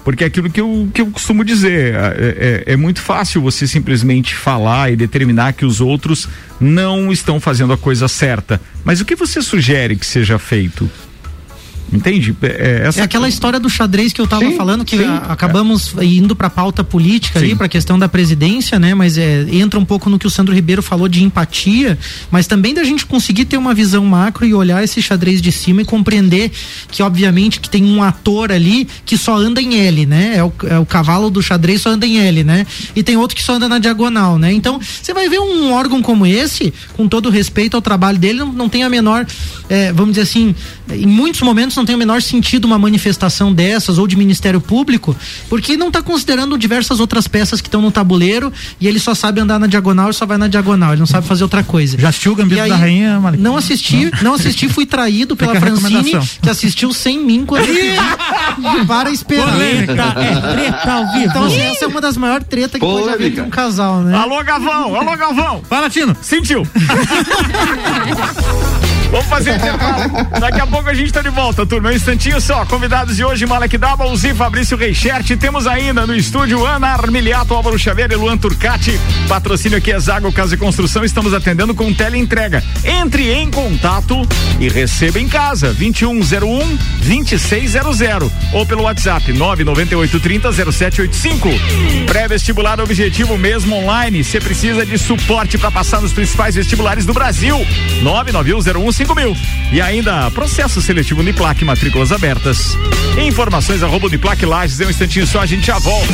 [0.04, 3.68] Porque é aquilo que eu, que eu costumo dizer, é, é- é muito fácil você
[3.68, 6.28] simplesmente falar e determinar que os outros
[6.60, 8.60] não estão fazendo a coisa certa.
[8.84, 10.90] Mas o que você sugere que seja feito?
[11.92, 12.36] Entende?
[12.42, 15.06] É, essa É aquela história do xadrez que eu tava Sim, falando, que sim.
[15.06, 17.56] a- acabamos indo pra pauta política ali, Sim.
[17.56, 18.94] pra questão da presidência, né?
[18.94, 21.98] Mas é, entra um pouco no que o Sandro Ribeiro falou de empatia,
[22.30, 25.82] mas também da gente conseguir ter uma visão macro e olhar esse xadrez de cima
[25.82, 26.52] e compreender
[26.92, 30.34] que, obviamente, que tem um ator ali que só anda em L, né?
[30.36, 32.68] É o, é o cavalo do xadrez só anda em L, né?
[32.98, 34.52] E tem outro que só anda na diagonal, né?
[34.52, 38.52] Então, você vai ver um órgão como esse, com todo respeito ao trabalho dele, não,
[38.52, 39.26] não tem a menor,
[39.70, 40.54] é, vamos dizer assim,
[40.92, 45.16] em muitos momentos não tem o menor sentido uma manifestação dessas ou de Ministério Público,
[45.50, 49.40] porque não está considerando diversas outras peças que estão no tabuleiro e ele só sabe
[49.40, 51.98] andar na diagonal e só vai na diagonal, ele não sabe fazer outra coisa.
[51.98, 53.42] Já assistiu o Gambito aí, da Rainha, Malik?
[53.42, 57.68] Não assisti, não, assisti, fui traído pela Fica Francine, que assistiu sem mim quando
[58.88, 59.56] para esperar.
[59.56, 61.26] Treta, é treta ao vivo.
[61.26, 63.28] Então, assim, essa é uma das maiores tretas que pode haver Polêmica.
[63.28, 64.18] entre um casal, né?
[64.18, 64.96] Alô, Gavão!
[64.96, 65.62] Alô, Galvão!
[65.70, 66.16] Fala, Tino.
[66.22, 66.68] Sentiu?
[69.12, 70.28] Vamos fazer intervalo.
[70.40, 71.90] Daqui a pouco a gente tá de volta, turma.
[71.90, 72.66] Um instantinho só.
[72.66, 75.26] Convidados de hoje, Malek Daba, Uzi, Fabrício Reichert.
[75.38, 79.00] Temos ainda no estúdio Ana Armiliato, Álvaro Xavier e Luan Turcati.
[79.28, 81.06] Patrocínio aqui é Zago Casa e Construção.
[81.06, 82.64] Estamos atendendo com teleentrega.
[82.84, 84.28] Entre em contato
[84.60, 85.74] e receba em casa.
[85.74, 91.50] 2101 2600 ou pelo WhatsApp 998 30 0785.
[92.06, 94.24] Pré-vestibular objetivo mesmo online.
[94.24, 97.58] Você precisa de suporte para passar nos principais vestibulares do Brasil.
[99.06, 99.38] 991015000.
[99.72, 102.78] E ainda processo seletivo Uniplac, matrículas abertas.
[103.18, 104.80] Informações arroba Uniplac Lages.
[104.80, 106.14] É um instantinho só, a gente já volta.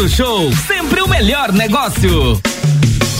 [0.09, 2.41] Show, sempre o melhor negócio.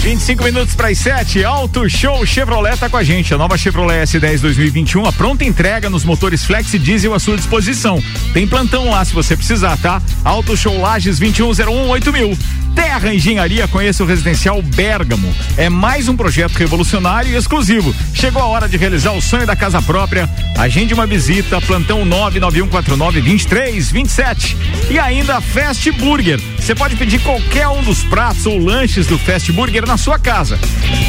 [0.01, 3.33] 25 minutos para as 7, Auto Show Chevrolet tá com a gente.
[3.33, 7.37] A nova Chevrolet S10 2021, a pronta entrega nos motores Flex e Diesel à sua
[7.37, 8.01] disposição.
[8.33, 10.01] Tem plantão lá se você precisar, tá?
[10.23, 12.37] Auto Show Lages 2101 8000.
[12.75, 15.33] Terra Engenharia, conheça o residencial Bergamo.
[15.57, 17.93] É mais um projeto revolucionário e exclusivo.
[18.13, 20.29] Chegou a hora de realizar o sonho da casa própria.
[20.57, 24.55] Agende uma visita, plantão 991492327.
[24.89, 26.39] E ainda Fast Burger.
[26.57, 30.59] Você pode pedir qualquer um dos pratos ou lanches do Fast Burger na sua casa.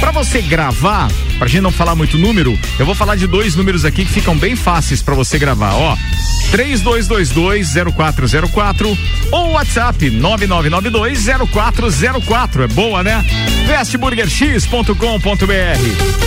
[0.01, 3.85] Para você gravar, pra gente não falar muito número, eu vou falar de dois números
[3.85, 5.97] aqui que ficam bem fáceis para você gravar, ó.
[6.53, 8.99] 32220404
[9.31, 10.11] ou WhatsApp
[11.53, 12.65] 99920404.
[12.65, 13.25] É boa, né?
[13.67, 16.23] Fastburgerx.com.br.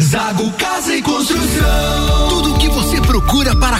[0.00, 1.87] Zago Casa e Construção.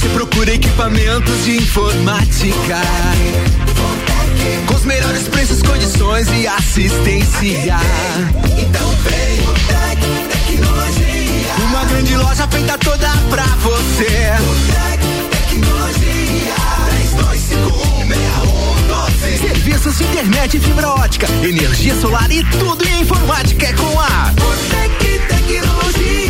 [0.00, 2.80] Você procura equipamentos de informática,
[4.66, 7.76] com os melhores preços, condições e assistência,
[8.58, 10.00] então vem o Tec
[10.32, 11.52] Tecnologia.
[11.68, 14.32] Uma grande loja feita toda pra você.
[14.40, 15.02] O Tec
[15.50, 16.54] Tecnologia.
[19.36, 19.38] 32516112.
[19.38, 25.20] Serviços de internet fibra ótica, energia solar e tudo em informática é com a Botec
[25.28, 26.29] Tecnologia.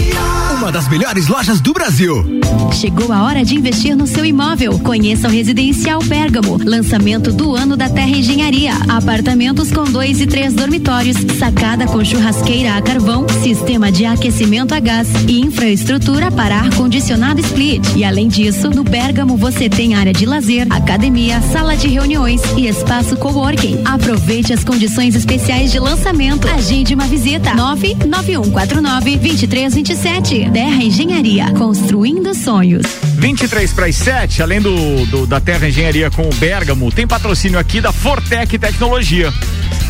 [0.51, 2.41] Uma das melhores lojas do Brasil.
[2.73, 4.79] Chegou a hora de investir no seu imóvel.
[4.81, 8.73] Conheça o Residencial Bergamo, lançamento do ano da Terra Engenharia.
[8.89, 14.81] Apartamentos com dois e três dormitórios, sacada com churrasqueira a carvão, sistema de aquecimento a
[14.81, 17.85] gás e infraestrutura para ar condicionado split.
[17.97, 22.67] E além disso, no Bergamo você tem área de lazer, academia, sala de reuniões e
[22.67, 23.83] espaço coworking.
[23.85, 26.49] Aproveite as condições especiais de lançamento.
[26.49, 27.55] Agende uma visita.
[27.55, 30.40] 99149 2327.
[30.49, 32.87] Terra Engenharia, construindo sonhos.
[33.19, 37.59] 23 para as 7, além do, do, da Terra Engenharia com o Bergamo, tem patrocínio
[37.59, 39.33] aqui da Fortec Tecnologia.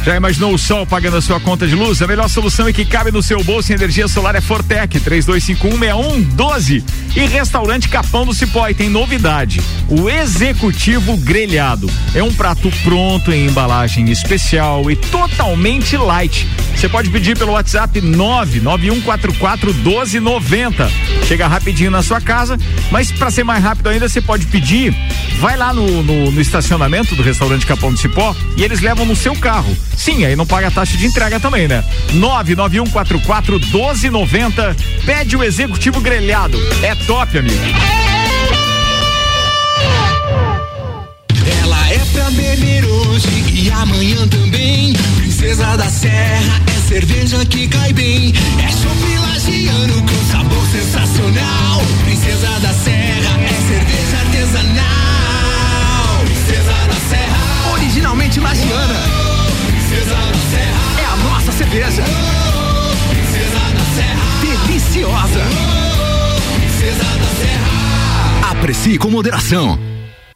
[0.04, 2.00] Já imaginou o sol pagando a sua conta de luz?
[2.00, 6.82] A melhor solução é que cabe no seu bolso em energia solar é Fortec 32516112
[7.14, 9.60] e restaurante Capão do Cipó e tem novidade.
[9.88, 16.48] O executivo grelhado é um prato pronto em embalagem especial e totalmente light.
[16.74, 20.90] Você pode pedir pelo WhatsApp 991441290.
[21.26, 22.56] Chega rapidinho na sua casa,
[22.90, 24.94] mas para ser mais rápido ainda, você pode pedir.
[25.38, 29.14] Vai lá no, no, no estacionamento do restaurante Capão do Cipó e eles levam no
[29.14, 29.76] seu carro.
[29.96, 31.85] Sim, aí não paga a taxa de entrega também, né?
[32.14, 34.74] 991441290.
[35.05, 36.59] Pede o executivo grelhado.
[36.83, 37.61] É top, amigo.
[41.62, 44.92] Ela é pra beber hoje e amanhã também.
[45.16, 48.33] Princesa da Serra é cerveja que cai bem.
[48.59, 51.83] É chopp lagiano com sabor sensacional.
[52.05, 56.18] Princesa da Serra é cerveja artesanal.
[56.24, 59.29] Princesa da Serra, originalmente lagiana.
[60.14, 62.03] É a nossa cerveja.
[63.11, 65.40] Princesa da Serra, deliciosa.
[66.57, 68.51] Princesa da Serra.
[68.51, 69.89] Aprecie com moderação.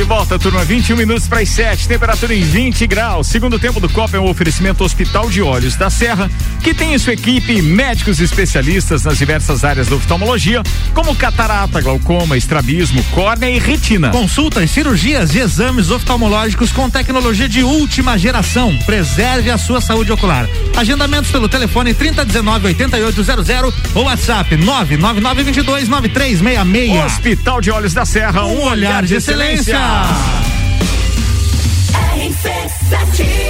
[0.00, 0.64] De volta, turma.
[0.64, 3.26] 21 minutos para as 7, temperatura em 20 graus.
[3.26, 6.30] Segundo tempo do Copa é um oferecimento Hospital de Olhos da Serra,
[6.62, 10.62] que tem em sua equipe médicos especialistas nas diversas áreas da oftalmologia,
[10.94, 14.08] como catarata, glaucoma, estrabismo, córnea e retina.
[14.08, 18.74] Consultas, cirurgias e exames oftalmológicos com tecnologia de última geração.
[18.86, 20.48] Preserve a sua saúde ocular.
[20.78, 27.04] Agendamentos pelo telefone 3019 8800 ou WhatsApp 99922 9366.
[27.04, 29.89] Hospital de Olhos da Serra, um, olhar de excelência.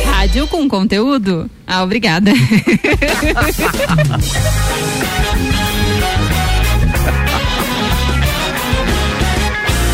[0.07, 1.51] Rádio com conteúdo.
[1.67, 2.33] Ah, obrigada.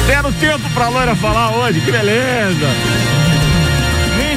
[0.06, 2.66] Deram tempo pra loira falar hoje, que beleza.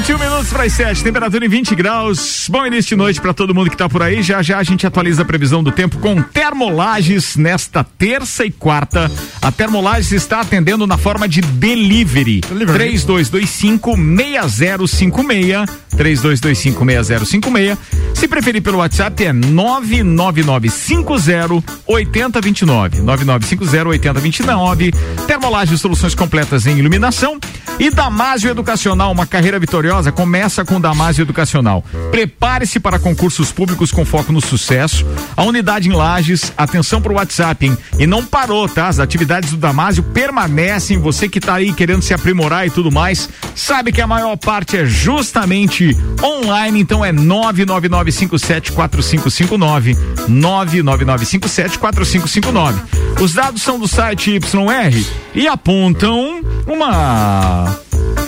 [0.00, 2.46] 21 minutos para as 7, temperatura em 20 graus.
[2.48, 4.22] Bom início de noite para todo mundo que está por aí.
[4.22, 9.10] Já já a gente atualiza a previsão do tempo com Termolages nesta terça e quarta.
[9.42, 12.40] A Termolages está atendendo na forma de delivery.
[12.40, 15.68] 3225 6056.
[15.90, 17.78] 3225 6056.
[18.14, 23.02] Se preferir pelo WhatsApp é 99950 8029.
[23.02, 24.92] 9950 8029.
[25.26, 27.38] Termolages soluções completas em iluminação
[27.78, 31.84] e Damásio Educacional, uma carreira vitoriosa começa com Damásio Educacional.
[32.10, 35.04] Prepare-se para concursos públicos com foco no sucesso.
[35.36, 37.76] A unidade em Lages, atenção para o WhatsApp, hein?
[37.98, 38.86] E não parou, tá?
[38.86, 40.98] As atividades do Damásio permanecem.
[40.98, 44.76] Você que está aí querendo se aprimorar e tudo mais, sabe que a maior parte
[44.76, 49.96] é justamente online, então é 999574559.
[50.28, 52.74] 999574559.
[53.20, 57.80] Os dados são do site YR e apontam uma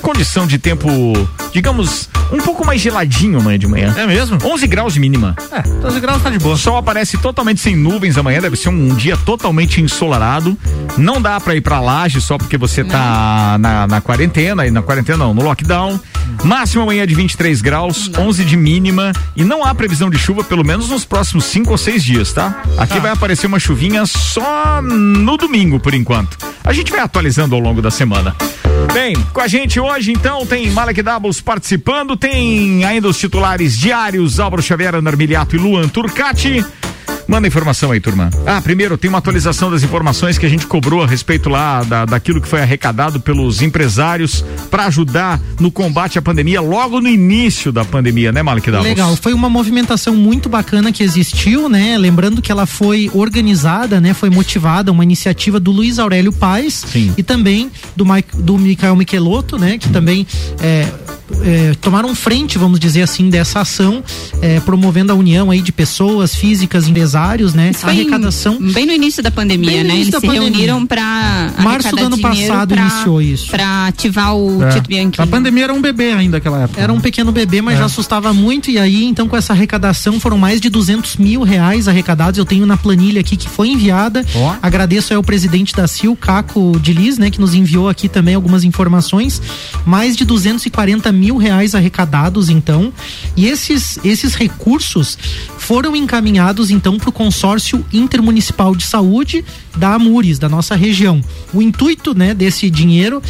[0.03, 0.89] condição de tempo,
[1.53, 3.95] digamos, um pouco mais geladinho amanhã de manhã.
[3.97, 4.37] É mesmo?
[4.43, 5.37] 11 graus de mínima.
[5.51, 6.55] É, 11 graus tá de boa.
[6.55, 10.59] O sol aparece totalmente sem nuvens amanhã, deve ser um dia totalmente ensolarado.
[10.99, 14.83] Não dá pra ir pra laje só porque você tá na, na quarentena, e na
[14.83, 15.99] quarentena não, no lockdown.
[16.43, 20.65] Máxima amanhã de 23 graus, 11 de mínima e não há previsão de chuva pelo
[20.65, 22.63] menos nos próximos 5 ou 6 dias, tá?
[22.77, 26.37] Aqui vai aparecer uma chuvinha só no domingo por enquanto.
[26.65, 28.35] A gente vai atualizando ao longo da semana.
[28.93, 34.41] Bem, com a gente hoje então tem Malek Doubles participando, tem ainda os titulares diários
[34.41, 36.65] Álvaro Xavier, Anar Miliato e Luan Turcati.
[37.33, 38.29] Manda informação aí, turma.
[38.47, 42.05] Ah, primeiro, tem uma atualização das informações que a gente cobrou a respeito lá da,
[42.05, 47.73] daquilo que foi arrecadado pelos empresários para ajudar no combate à pandemia logo no início
[47.73, 48.87] da pandemia, né, Malek Davos?
[48.87, 51.97] Legal, foi uma movimentação muito bacana que existiu, né?
[51.97, 54.13] Lembrando que ela foi organizada, né?
[54.13, 57.15] Foi motivada, uma iniciativa do Luiz Aurélio Paes Sim.
[57.17, 59.79] e também do, Mike, do Michael Michelotto, né?
[59.79, 60.27] Que também
[60.61, 60.87] é,
[61.41, 64.05] é, tomaram frente, vamos dizer assim, dessa ação,
[64.41, 67.22] é, promovendo a união aí de pessoas físicas, empresários,
[67.55, 67.71] né?
[67.71, 68.59] Isso foi arrecadação.
[68.61, 69.95] em- bem no início da pandemia, Bem no né?
[69.97, 70.49] Eles da se pandemia.
[70.51, 73.51] reuniram para Março do ano passado iniciou isso.
[73.51, 74.69] Para ativar o É.
[74.71, 75.21] Tito Bianchi.
[75.21, 76.81] A pandemia era um bebê ainda naquela época.
[76.81, 77.79] Era um pequeno bebê, mas É.
[77.79, 78.71] já assustava muito.
[78.71, 82.39] E aí, então, com essa arrecadação, foram mais de 200 mil reais arrecadados.
[82.39, 84.25] Eu tenho na planilha aqui que foi enviada.
[84.35, 84.55] Ó.
[84.63, 88.65] Agradeço ao presidente da CIL, Caco de Liz, né, que nos enviou aqui também algumas
[88.65, 89.41] informações.
[89.87, 92.93] Mais de 240 mil reais arrecadados, então.
[93.37, 95.19] E esses, esses recursos
[95.59, 99.45] foram encaminhados, então, para o consórcio intermunicipal de saúde
[99.77, 101.21] da Amures, da nossa região.
[101.53, 103.21] O intuito, né, desse dinheiro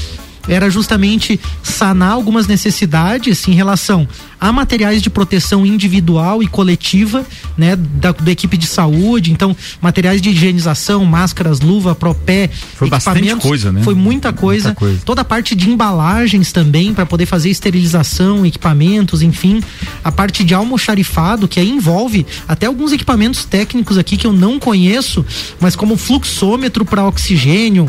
[0.49, 4.09] era justamente sanar algumas necessidades em relação
[4.43, 7.25] a materiais de proteção individual e coletiva,
[7.57, 13.37] né, da, da equipe de saúde, então materiais de higienização, máscaras, luva, propé, Foi bastante
[13.37, 13.83] coisa, né?
[13.85, 15.01] Foi muita coisa, Muita coisa.
[15.05, 19.63] toda a parte de embalagens também para poder fazer esterilização, equipamentos, enfim,
[20.03, 24.59] a parte de almoxarifado que aí envolve até alguns equipamentos técnicos aqui que eu não
[24.59, 25.25] conheço,
[25.61, 27.89] mas como fluxômetro para oxigênio,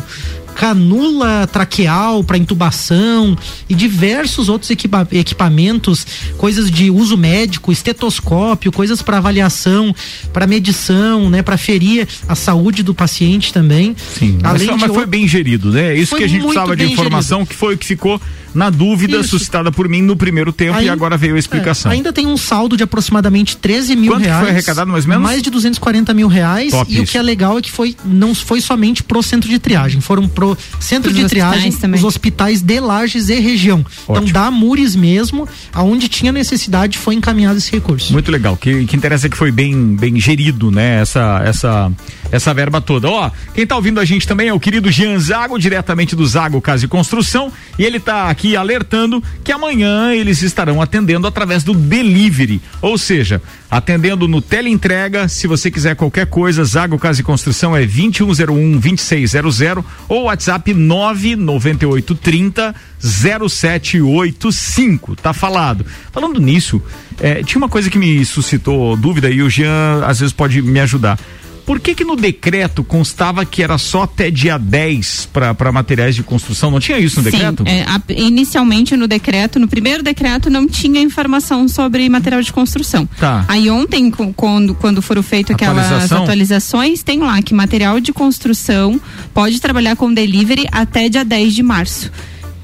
[0.56, 3.38] canula traqueal para intubação
[3.68, 6.06] e diversos outros equipa equipamentos,
[6.38, 9.94] coisas de uso médico, estetoscópio, coisas para avaliação,
[10.32, 13.96] para medição, né, para ferir a saúde do paciente também.
[14.18, 15.94] Sim, mas, Além mas de foi bem gerido, né?
[15.94, 18.22] É Isso Foi que a gente precisava de informação, que foi o que ficou
[18.54, 19.30] na dúvida Isso.
[19.30, 21.92] suscitada por mim no primeiro tempo Aí- e agora veio a explicação.
[21.92, 24.50] É, ainda tem um saldo de aproximadamente 13 mil Quanto que foi reais.
[24.50, 25.24] arrecadado, mais ou menos?
[25.24, 26.72] Mais de 240 mil reais.
[26.72, 27.12] Top e o isso.
[27.12, 30.58] que é legal é que foi, não foi somente pro centro de triagem, foram pro
[30.80, 31.98] centro Pros de triagem, hospitais também.
[32.00, 33.86] os hospitais de Lages e região.
[34.04, 34.34] Então, Ótimo.
[34.34, 38.12] da Mures mesmo, aonde tinha necessidade, foi encaminhado esse recurso.
[38.14, 38.54] Muito legal.
[38.54, 41.02] O que, que interessa é que foi bem, bem gerido, né?
[41.02, 41.92] Essa, essa,
[42.32, 43.10] essa verba toda.
[43.10, 46.62] Ó, quem tá ouvindo a gente também é o querido Jean Zago, diretamente do Zago
[46.62, 47.52] Casa e Construção.
[47.78, 52.62] E ele tá aqui alertando que amanhã eles estarão atendendo através do delivery.
[52.82, 55.28] Ou seja, atendendo no teleentrega.
[55.28, 62.76] Se você quiser qualquer coisa, Zago Casa e Construção é 2101 2600 ou WhatsApp 99830
[63.04, 65.16] 0785.
[65.16, 65.86] Tá falado.
[66.12, 66.82] Falando nisso,
[67.20, 70.80] é, tinha uma coisa que me suscitou dúvida e o Jean às vezes pode me
[70.80, 71.20] ajudar.
[71.66, 76.22] Por que que no decreto constava que era só até dia 10 para materiais de
[76.24, 76.70] construção?
[76.70, 77.64] Não tinha isso no decreto?
[77.64, 82.52] Sim, é, a- inicialmente no decreto, no primeiro decreto, não tinha informação sobre material de
[82.52, 83.08] construção.
[83.20, 83.46] Tá.
[83.48, 85.86] Aí ontem, quando, quando foram feitas aquelas
[86.24, 89.00] atualizações, tem lá que material de construção
[89.34, 92.12] pode trabalhar com delivery até dia 10 de março.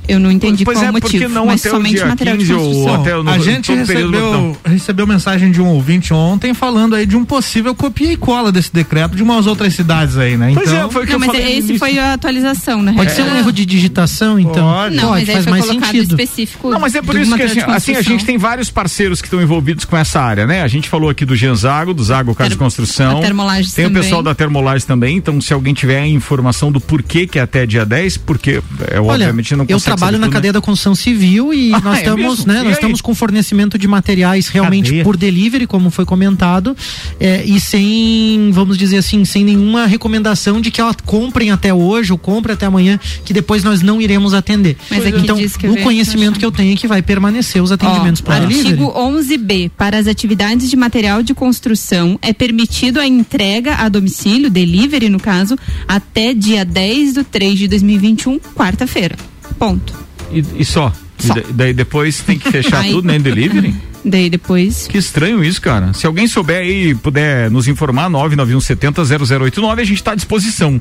[0.10, 2.06] Eu não entendi Pois qual é, o porque motivo, não mas até o somente dia
[2.06, 3.02] material 15 de ou construção.
[3.02, 7.16] até o- no- a gente recebeu, recebeu mensagem de um ouvinte ontem falando aí de
[7.16, 10.52] um possível copia e cola desse decreto de umas outras cidades aí, né?
[10.54, 11.80] Pois então, é, foi o que Não, eu mas falei esse início.
[11.80, 12.94] foi a atualização, né?
[12.96, 14.54] Pode ser um erro de digitação, então.
[14.74, 14.96] Pode.
[14.96, 16.12] Não, mas aí faz foi mais colocado sentido.
[16.20, 16.70] específico.
[16.70, 19.42] Não, mas é por isso que assim, assim, a gente tem vários parceiros que estão
[19.42, 20.62] envolvidos com essa área, né?
[20.64, 23.20] A gente falou aqui do Jean Zago, do Zago Casa de Construção.
[23.22, 24.02] Tem o também.
[24.04, 27.66] pessoal da Termolages também, então se alguém tiver a informação do porquê que é até
[27.66, 30.38] dia 10, porque é Olha, obviamente não consegue trabalho na tudo, né?
[30.38, 32.48] cadeia da construção civil e Ah, nós é estamos, mesmo?
[32.48, 32.54] né?
[32.54, 32.74] E Nós aí?
[32.74, 35.04] estamos com fornecimento de materiais realmente Cadeia.
[35.04, 36.76] por delivery, como foi comentado,
[37.20, 42.12] é, e sem, vamos dizer assim, sem nenhuma recomendação de que ela comprem até hoje
[42.12, 44.78] ou comprem até amanhã, que depois nós não iremos atender.
[44.90, 46.40] Mas aqui então, diz que o conhecimento achar.
[46.40, 48.70] que eu tenho é que vai permanecer os atendimentos Ó, por delivery.
[48.70, 49.72] Artigo 11b.
[49.78, 55.20] Para as atividades de material de construção, é permitido a entrega a domicílio, delivery no
[55.20, 59.16] caso, até dia 10 de 3 de 2021, quarta-feira.
[59.60, 59.94] Ponto.
[60.32, 60.92] E, e só.
[61.22, 61.34] E Só.
[61.34, 63.18] da- daí depois tem que fechar tudo, né?
[63.18, 63.76] Em delivery?
[64.06, 64.88] Daí depois.
[64.88, 65.92] Que estranho isso, cara.
[65.94, 70.80] Se alguém souber aí e puder nos informar, 991700089, a gente tá à disposição.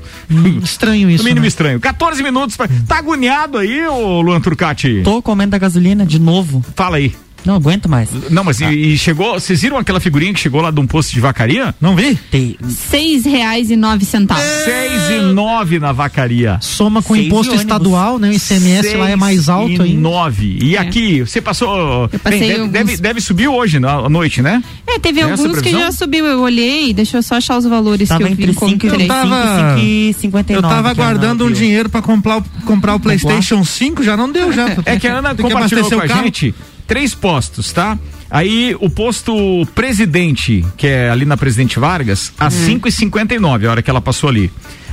[0.62, 1.24] Estranho isso.
[1.24, 1.48] No mínimo né?
[1.48, 1.80] estranho.
[1.80, 2.56] 14 minutos.
[2.56, 2.68] Pra...
[2.86, 5.00] Tá agoniado aí, ô Luan Turcati?
[5.02, 6.64] Tô comendo a gasolina de novo.
[6.76, 7.12] Fala aí.
[7.48, 8.10] Não aguento mais.
[8.30, 9.40] Não, mas e, e chegou.
[9.40, 11.74] Vocês viram aquela figurinha que chegou lá de um posto de vacaria?
[11.80, 12.14] Não vi?
[12.30, 12.58] Tem.
[12.68, 14.44] seis reais e nove centavos.
[14.44, 16.58] Seis e nove na vacaria.
[16.60, 18.28] Soma com o Seis imposto estadual, né?
[18.28, 19.98] O ICMS lá é mais alto e ainda.
[19.98, 20.58] nove.
[20.60, 22.10] E aqui, você passou.
[22.12, 24.62] Eu passei Bem, deve, alguns- deve, deve subir hoje na à noite, né?
[24.86, 26.26] É, teve alguns que já subiu.
[26.26, 29.06] Eu olhei, deixa eu só achar os valores Tava que eu vi entre 5 encontrei.
[29.06, 30.52] e tava- 5 e 59.
[30.66, 34.30] Eu tava é guardando um dinheiro pra comprar, o- comprar o PlayStation 5, já não
[34.30, 34.68] deu já.
[34.84, 36.54] É que a Ana Tem que compartilhou com a gente
[36.88, 37.96] três postos, tá?
[38.28, 39.32] Aí o posto
[39.74, 42.66] presidente, que é ali na Presidente Vargas, às Hum.
[42.66, 44.50] 5 e 59 a hora que ela passou ali.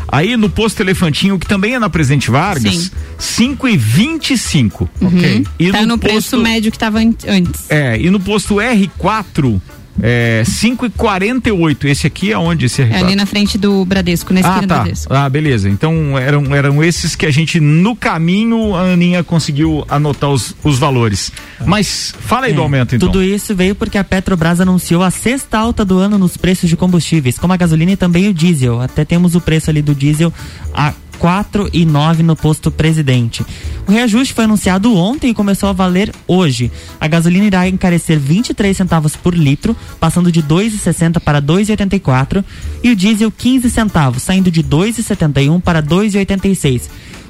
[0.08, 2.92] Aí no posto Elefantinho, que também é na Presidente Vargas, Sim.
[3.18, 5.46] 5 e 25 ok?
[5.58, 7.66] E Tá no, preço posto- médio que tava an- antes.
[7.70, 9.60] É, e no posto R4,
[10.02, 12.92] é 5 e 48 Esse aqui é onde esse R4?
[12.92, 14.76] É ali na frente do Bradesco, na esquina Ah, do tá.
[14.76, 15.14] Bradesco.
[15.14, 15.70] Ah, beleza.
[15.70, 20.78] Então eram, eram esses que a gente, no caminho, a Aninha conseguiu anotar os, os
[20.78, 21.32] valores.
[21.66, 23.08] Mas fala aí do É, aumento, então.
[23.10, 26.76] Tudo isso veio porque a Petrobras anunciou a sexta alta do ano nos preços de
[26.76, 28.82] combustíveis, como a gasolina e também o diesel.
[28.82, 30.32] Até temos o preço ali do diesel
[30.74, 33.46] a quatro e nove no posto presidente.
[33.88, 36.72] O reajuste foi anunciado ontem e começou a valer hoje.
[37.00, 42.44] A gasolina irá encarecer 23 centavos por litro, passando de 2,60 para 2,84
[42.84, 46.84] e o diesel 15 centavos, saindo de 2,71 para 2,86.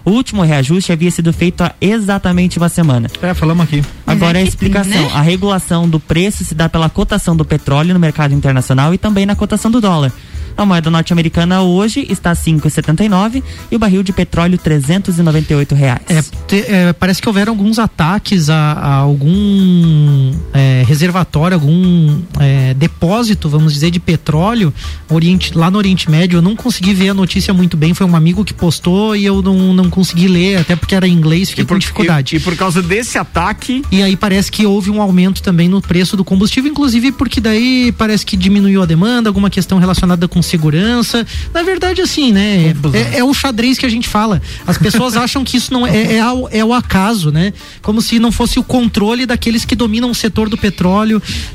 [0.06, 3.10] O último reajuste havia sido feito há exatamente uma semana.
[3.24, 3.84] É, falamos aqui.
[4.06, 4.92] Agora é a explicação.
[5.02, 5.10] né?
[5.14, 9.26] A regulação do preço se dá pela cotação do petróleo no mercado internacional e também
[9.26, 10.14] na cotação do dólar.
[10.58, 16.02] A moeda norte-americana hoje está 5,79 e o barril de petróleo 398 reais.
[16.08, 20.65] É, te- é, parece que houveram alguns ataques a, a algum é,
[21.06, 24.74] reservatório, algum é, depósito, vamos dizer, de petróleo
[25.10, 26.38] Oriente, lá no Oriente Médio.
[26.38, 27.94] Eu não consegui ver a notícia muito bem.
[27.94, 31.14] Foi um amigo que postou e eu não, não consegui ler, até porque era em
[31.14, 32.36] inglês, fiquei com dificuldade.
[32.36, 35.82] E, e por causa desse ataque, E aí parece que houve um aumento também no
[35.82, 40.42] preço do combustível, inclusive porque daí parece que diminuiu a demanda, alguma questão relacionada com
[40.42, 41.26] segurança.
[41.54, 42.74] Na verdade, assim, né?
[42.94, 44.42] É, é o xadrez que a gente fala.
[44.66, 46.20] As pessoas acham que isso não é, é,
[46.52, 47.54] é o acaso, né?
[47.82, 50.95] Como se não fosse o controle daqueles que dominam o setor do petróleo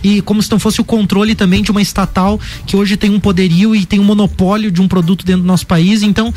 [0.02, 3.20] e como se não fosse o controle também de uma estatal que hoje tem um
[3.20, 6.02] poderio e tem um monopólio de um produto dentro do nosso país.
[6.02, 6.32] Então,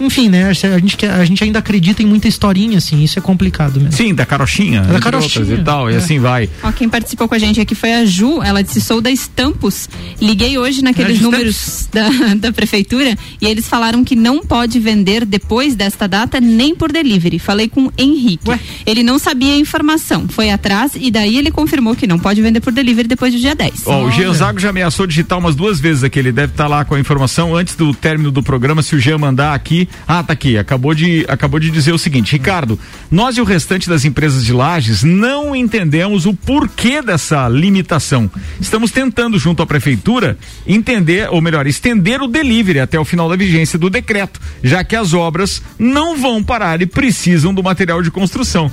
[0.00, 0.48] enfim, né?
[0.48, 3.92] A gente, a gente ainda acredita em muita historinha, assim, isso é complicado mesmo.
[3.92, 5.96] Sim, da carochinha, Da carochinha, e tal, e é.
[5.96, 6.48] assim vai.
[6.62, 9.88] Ó, quem participou com a gente aqui foi a Ju, ela disse, sou da Estampos,
[10.20, 15.24] liguei hoje naqueles É, números da, da prefeitura e eles falaram que não pode vender
[15.24, 18.50] depois desta data nem por delivery, falei com o Henrique,
[18.84, 22.60] ele não sabia a informação, foi atrás e daí ele confirmou que não pode vender
[22.60, 23.82] por delivery depois do dia 10.
[23.86, 26.18] Ó, o Jean Zago já ameaçou digitar umas duas vezes aqui.
[26.18, 28.82] Ele deve estar lá com a informação antes do término do programa.
[28.82, 29.85] Se o Jean mandar aqui.
[30.06, 30.58] Ah, tá aqui.
[30.58, 32.78] Acabou de, acabou de dizer o seguinte: Ricardo,
[33.10, 38.30] nós e o restante das empresas de lajes não entendemos o porquê dessa limitação.
[38.60, 43.36] Estamos tentando, junto à prefeitura, entender, ou melhor, estender o delivery até o final da
[43.36, 48.10] vigência do decreto, já que as obras não vão parar e precisam do material de
[48.10, 48.70] construção.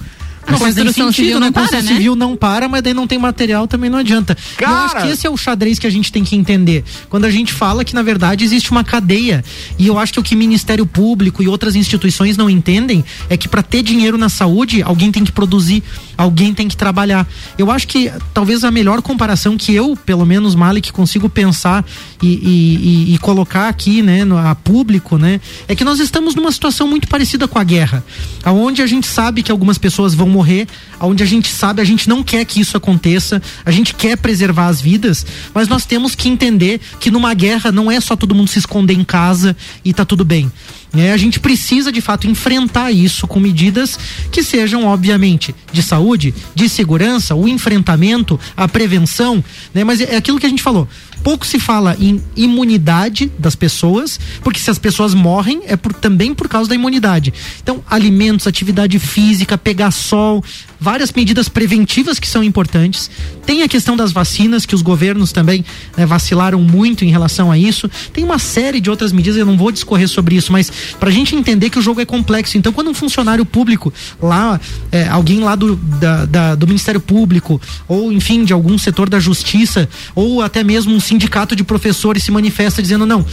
[0.52, 1.46] Não faz nem construção sentido, civil né?
[1.48, 1.96] não para, construção né?
[1.98, 4.38] civil não para, mas daí não tem material, também não adianta.
[4.60, 6.84] Eu acho que esse é o xadrez que a gente tem que entender.
[7.10, 9.44] Quando a gente fala que, na verdade, existe uma cadeia.
[9.80, 13.48] E eu acho que o que Ministério Público e outras instituições não entendem é que
[13.48, 15.82] para ter dinheiro na saúde, alguém tem que produzir,
[16.18, 17.28] alguém tem que trabalhar.
[17.58, 21.86] Eu acho que talvez a melhor comparação que eu, pelo menos, Malik, consigo pensar
[22.22, 26.36] e, e- e- e colocar aqui, né, no, a público, né, é que nós estamos
[26.36, 28.04] numa situação muito parecida com a guerra,
[28.44, 30.68] aonde a gente sabe que algumas pessoas vão morrer,
[31.00, 34.68] aonde a gente sabe, a gente não quer que isso aconteça, a gente quer preservar
[34.68, 38.50] as vidas, mas nós temos que entender que numa guerra não é só todo mundo
[38.50, 39.56] se esconder em casa
[39.86, 40.52] e tá tudo bem.
[40.92, 41.14] né?
[41.14, 43.98] a gente precisa de fato enfrentar isso com medidas
[44.32, 49.84] que sejam, obviamente, de saúde, de segurança, o enfrentamento, a prevenção, né?
[49.84, 50.88] Mas é aquilo que a gente falou.
[51.24, 56.34] Pouco se fala em imunidade das pessoas, porque se as pessoas morrem é por, também
[56.34, 57.34] por causa da imunidade.
[57.62, 60.44] Então, alimentos, atividade física, pegar sol,
[60.84, 63.10] várias medidas preventivas que são importantes.
[63.46, 65.64] Tem a questão das vacinas, que os governos também
[65.96, 67.90] né, vacilaram muito em relação a isso.
[68.12, 70.70] Tem uma série de outras medidas, eu não vou discorrer sobre isso, mas
[71.00, 72.58] para a gente entender que o jogo é complexo.
[72.58, 74.60] Então, quando um funcionário público lá,
[74.92, 79.20] é, alguém lá do, da- da- do Ministério Público, ou enfim, de algum setor da
[79.20, 83.26] justiça, ou até mesmo um sindicato de professores se manifesta dizendo não.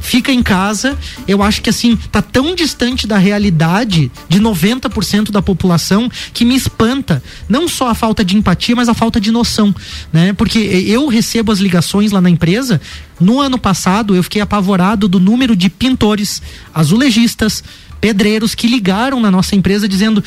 [0.00, 5.42] Fica em casa, eu acho que assim, tá tão distante da realidade de 90% da
[5.42, 9.74] população que me espanta não só a falta de empatia, mas a falta de noção,
[10.12, 10.32] né?
[10.32, 12.80] Porque eu recebo as ligações lá na empresa,
[13.20, 16.42] no ano passado eu fiquei apavorado do número de pintores,
[16.74, 17.64] azulejistas,
[18.00, 20.22] pedreiros que ligaram na nossa empresa dizendo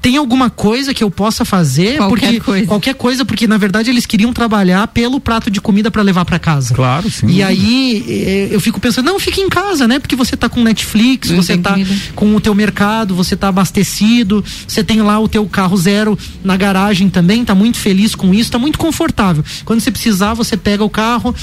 [0.00, 2.66] tem alguma coisa que eu possa fazer Qualquer porque coisa.
[2.66, 6.38] qualquer coisa porque na verdade eles queriam trabalhar pelo prato de comida para levar para
[6.38, 6.74] casa.
[6.74, 7.28] Claro, sim.
[7.28, 9.98] E aí eh, eu fico pensando, não, fica em casa, né?
[9.98, 11.94] Porque você tá com Netflix, Não você tá comida.
[12.14, 16.56] com o teu mercado, você tá abastecido, você tem lá o teu carro zero na
[16.56, 19.44] garagem também, tá muito feliz com isso, tá muito confortável.
[19.64, 21.34] Quando você precisar, você pega o carro,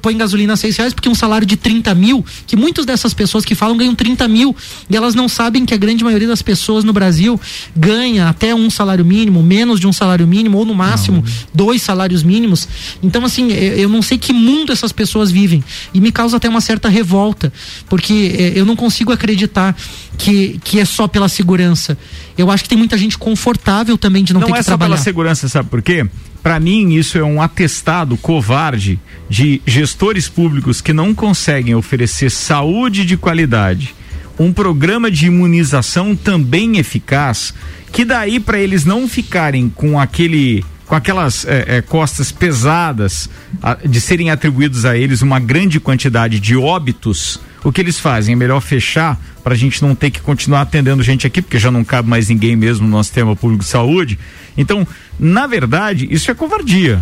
[0.00, 3.44] põe gasolina a seis reais, porque um salário de 30 mil, que muitas dessas pessoas
[3.44, 4.54] que falam ganham 30 mil,
[4.88, 7.40] e elas não sabem que a grande maioria das pessoas no Brasil
[7.76, 12.22] ganha até um salário mínimo, menos de um salário mínimo, ou no máximo dois salários
[12.22, 12.68] mínimos.
[13.02, 15.62] Então, assim, eu, não sei que mundo essas pessoas vivem.
[15.92, 17.52] E me causa até uma certa revolta,
[17.88, 19.76] porque eu não consigo acreditar
[20.16, 21.96] que, que é só pela segurança.
[22.36, 24.70] Eu acho que tem muita gente confortável também de não, Não ter é que só
[24.70, 24.94] trabalhar.
[24.94, 26.06] pela segurança, sabe por quê?
[26.42, 33.04] Para mim, isso é um atestado covarde de gestores públicos que não conseguem oferecer saúde
[33.04, 33.94] de qualidade,
[34.38, 37.52] um programa de imunização também eficaz,
[37.92, 43.28] que daí para eles não ficarem com aquele com aquelas eh, eh, costas pesadas
[43.62, 48.32] ah, de serem atribuídos a eles uma grande quantidade de óbitos, o que eles fazem?
[48.32, 51.70] É melhor fechar para a gente não ter que continuar atendendo gente aqui, porque já
[51.70, 54.18] não cabe mais ninguém mesmo no nosso sistema público de saúde.
[54.58, 54.86] Então,
[55.18, 57.00] na verdade, isso é covardia.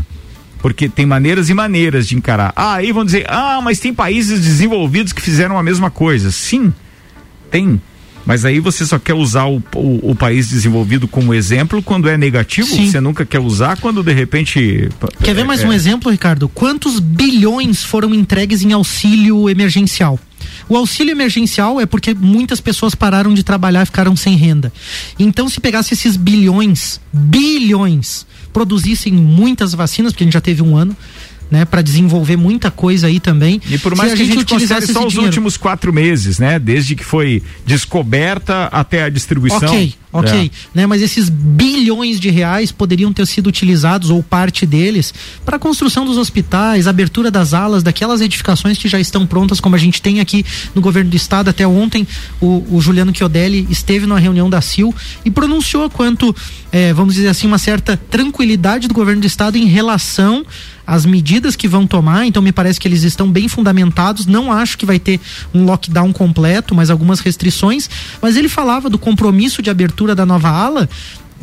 [0.59, 2.53] Porque tem maneiras e maneiras de encarar.
[2.55, 6.31] Ah, aí vão dizer, ah, mas tem países desenvolvidos que fizeram a mesma coisa.
[6.31, 6.73] Sim,
[7.51, 7.81] tem.
[8.27, 12.19] Mas aí você só quer usar o, o, o país desenvolvido como exemplo quando é
[12.19, 12.67] negativo?
[12.67, 12.91] Sim.
[12.91, 14.89] Você nunca quer usar quando de repente.
[15.23, 16.49] Quer ver mais é, um exemplo, Ricardo?
[16.49, 20.19] Quantos bilhões foram entregues em auxílio emergencial?
[20.69, 24.73] O auxílio emergencial é porque muitas pessoas pararam de trabalhar e ficaram sem renda.
[25.19, 30.77] Então, se pegasse esses bilhões, bilhões, produzissem muitas vacinas, porque a gente já teve um
[30.77, 30.97] ano,
[31.49, 33.61] né, para desenvolver muita coisa aí também.
[33.71, 36.59] E por mais que a gente utilizasse considere só os dinheiro- últimos quatro meses, né?
[36.59, 39.69] Desde que foi descoberta até a distribuição.
[39.69, 40.87] Ok, Ok, né?
[40.87, 45.13] Mas esses bilhões de reais poderiam ter sido utilizados, ou parte deles,
[45.45, 49.75] para a construção dos hospitais, abertura das alas, daquelas edificações que já estão prontas, como
[49.77, 50.45] a gente tem aqui
[50.75, 51.51] no governo do estado.
[51.51, 52.07] Até ontem,
[52.41, 54.95] o, o Juliano Chiodelli esteve numa reunião da CIL
[55.25, 56.35] e pronunciou quanto,
[56.73, 60.45] eh, vamos dizer assim, uma certa tranquilidade do governo do estado em relação
[60.87, 64.25] às medidas que vão tomar, então me parece que eles estão bem fundamentados.
[64.25, 65.21] Não acho que vai ter
[65.53, 67.91] um lockdown completo, mas algumas restrições.
[68.23, 70.89] Mas ele falava do compromisso de abertura da nova ala.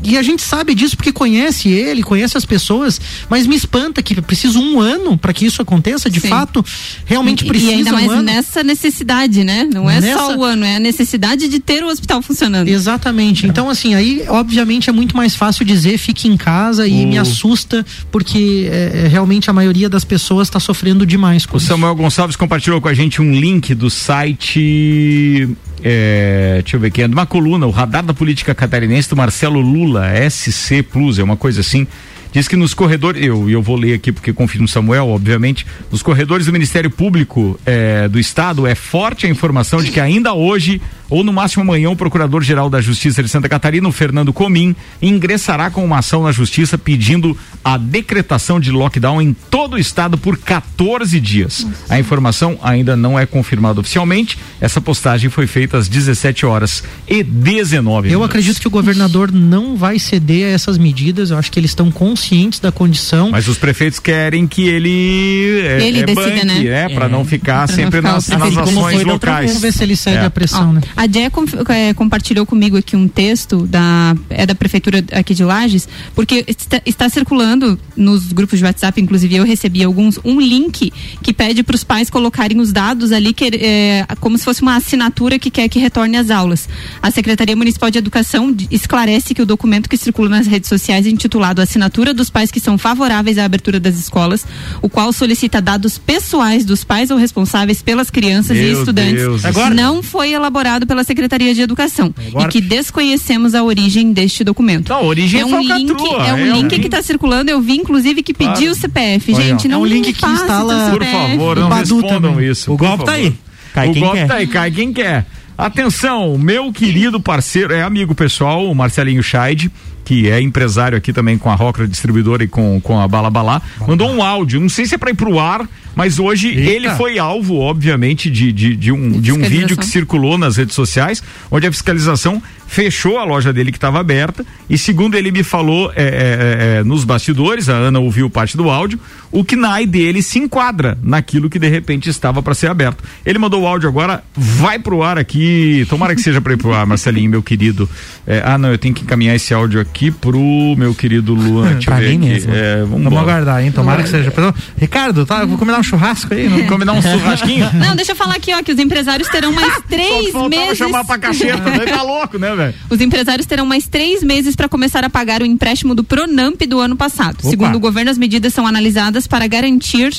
[0.05, 2.99] E a gente sabe disso porque conhece ele, conhece as pessoas,
[3.29, 6.09] mas me espanta que preciso um ano para que isso aconteça.
[6.09, 6.27] De Sim.
[6.27, 6.65] fato,
[7.05, 8.21] realmente E- precisa E ainda um mais ano.
[8.23, 9.63] nessa necessidade, né?
[9.71, 12.67] Não é Nessa- só o ano, é a necessidade de ter o hospital funcionando.
[12.67, 13.47] Exatamente.
[13.47, 17.17] Então, assim, aí, obviamente, é muito mais fácil dizer fique em casa e O- me
[17.17, 21.95] assusta, porque é, é, realmente a maioria das pessoas está sofrendo demais com O Samuel
[21.95, 25.47] Gonçalves compartilhou com a gente um link do site.
[25.83, 29.59] É, deixa eu ver aqui, é uma coluna, o Radar da Política Catarinense do Marcelo
[29.59, 31.85] Lula, SC Plus, é uma coisa assim.
[32.31, 36.01] Diz que nos corredores, eu, eu vou ler aqui porque confio no Samuel, obviamente, nos
[36.01, 40.81] corredores do Ministério Público é, do Estado é forte a informação de que ainda hoje,
[41.09, 45.69] ou no máximo amanhã, o Procurador-Geral da Justiça de Santa Catarina, o Fernando Comim, ingressará
[45.69, 50.37] com uma ação na Justiça pedindo a decretação de lockdown em todo o Estado por
[50.37, 51.65] 14 dias.
[51.89, 54.37] A informação ainda não é confirmada oficialmente.
[54.59, 58.29] Essa postagem foi feita às 17 horas e 19 Eu minutos.
[58.29, 61.29] acredito que o governador não vai ceder a essas medidas.
[61.31, 63.31] Eu acho que eles estão conscientes da condição.
[63.31, 66.65] Mas os prefeitos querem que ele é, Ele é decida, banque, né?
[66.65, 67.09] é, para É.
[67.09, 69.47] não ficar Pra não sempre ficar o nas, nas ações locais.
[69.47, 70.25] Vamos ver se ele cede É.
[70.25, 70.81] a pressão, né?
[70.95, 75.43] A Jé com- eh, compartilhou comigo aqui um texto da é da prefeitura aqui de
[75.43, 80.91] Lages, porque está, está circulando nos grupos de WhatsApp, inclusive eu recebi alguns um link
[81.21, 84.75] que pede para os pais colocarem os dados ali que eh, como se fosse uma
[84.75, 86.67] assinatura que quer que retorne às aulas.
[87.01, 91.09] A Secretaria Municipal de Educação esclarece que o documento que circula nas redes sociais é
[91.09, 94.45] intitulado Assinatura dos pais que são favoráveis à abertura das escolas,
[94.81, 99.13] o qual solicita dados pessoais dos pais ou responsáveis pelas crianças e Meu estudantes.
[99.13, 104.11] Deus, Agora- Não foi elaborado pela Secretaria de Educação Agora- e que desconhecemos a origem
[104.13, 104.89] deste documento.
[104.89, 107.01] Não, a origem é é um link, é um é um link link- que está
[107.01, 107.49] circulando.
[107.51, 108.71] Eu vi inclusive que pediu Claro.
[108.71, 109.33] o CPF.
[109.33, 112.71] Olha, Gente, não É um link que instala- Por favor, não respondam isso.
[112.71, 113.25] O golpe tá favor.
[113.27, 113.33] aí.
[113.73, 114.27] Cai o quem golpe quer.
[114.27, 115.25] tá aí, cai quem quer.
[115.57, 119.71] Atenção, meu querido parceiro, é amigo pessoal, o Marcelinho Scheid,
[120.03, 123.61] que é empresário aqui também com a Rocra Distribuidora e com, com a Bala Balá,
[123.87, 126.71] mandou um áudio, não sei se é pra ir pro ar, mas hoje Eita.
[126.71, 130.75] ele foi alvo, obviamente, de, de, de um, de um vídeo que circulou nas redes
[130.75, 132.41] sociais, onde a fiscalização
[132.73, 136.77] fechou a loja dele que estava aberta e segundo ele me falou é, é, é,
[136.79, 138.99] é, nos bastidores, a Ana ouviu parte do áudio,
[139.31, 143.03] o KNAI dele se enquadra naquilo que de repente estava para ser aberto.
[143.23, 146.73] Ele mandou o áudio agora, vai pro ar aqui, tomara que seja para ir pro
[146.73, 147.87] ar, Marcelinho, meu querido.
[148.25, 150.39] É, ah, não, eu tenho que encaminhar esse áudio aqui pro
[150.75, 151.79] meu querido Luan.
[151.79, 152.17] Pra mim aqui.
[152.17, 152.53] mesmo.
[152.53, 153.71] É, vamos Vamos aguardar, hein?
[153.71, 154.33] Tomara que seja.
[154.77, 155.45] Ricardo, tá?
[155.45, 156.49] Vou combinar um churrasco aí.
[156.49, 156.65] Não?
[156.67, 157.69] Combinar um churrasquinho?
[157.73, 160.77] Não, deixa eu falar aqui, ó, que os empresários terão mais três meses.
[160.77, 161.85] chamar pra cacheta, né?
[161.85, 162.62] tá louco, né, velho?
[162.89, 166.79] Os empresários terão mais três meses para começar a pagar o empréstimo do Pronamp do
[166.79, 167.37] ano passado.
[167.39, 167.49] Opa.
[167.49, 170.13] Segundo o governo, as medidas são analisadas para garantir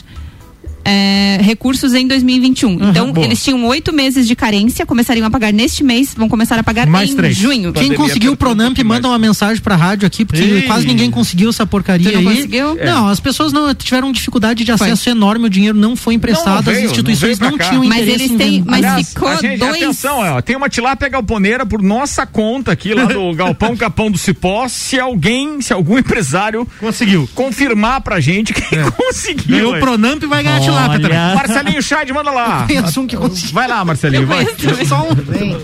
[0.85, 2.91] é, recursos em 2021.
[2.91, 3.27] então, boa.
[3.27, 6.87] eles tinham oito meses de carência, começariam a pagar neste mês, vão começar a pagar
[6.87, 7.37] Mais em três.
[7.37, 7.73] junho.
[7.73, 10.63] Quem conseguiu o Pronamp, manda uma mensagem pra rádio aqui, porque Ih.
[10.63, 12.37] quase ninguém conseguiu essa porcaria não aí.
[12.37, 12.75] conseguiu?
[12.77, 16.79] Não, as pessoas não tiveram dificuldade de acesso enorme, o dinheiro não foi emprestado, veio,
[16.79, 20.19] as instituições não não, tinham Mas interesse eles têm- mas Aliás, ficou gente, dois- Atenção,
[20.19, 24.67] ó, tem uma tilápia galponeira por nossa conta aqui lá do Galpão Capão do Cipó.
[24.69, 28.63] Se alguém, se algum empresário conseguiu confirmar pra gente que
[28.97, 29.57] conseguiu.
[29.57, 29.81] Ganhou o?
[29.81, 31.11] Pronamp e vai ganhar também.
[31.35, 32.67] Marcelinho Chad, manda lá.
[32.99, 33.17] Um que.
[33.53, 34.47] Vai lá, Marcelinho, vai.
[34.87, 35.15] Só um.
[35.15, 35.57] Bem,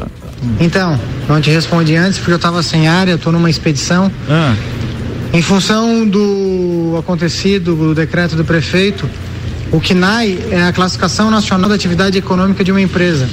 [0.58, 0.98] então,
[1.28, 4.11] não te respondi antes porque eu estava sem área, eu tô numa expedição.
[4.28, 4.54] Ah.
[5.32, 9.08] Em função do acontecido, do decreto do prefeito,
[9.70, 13.28] o CNAE é a classificação nacional da atividade econômica de uma empresa.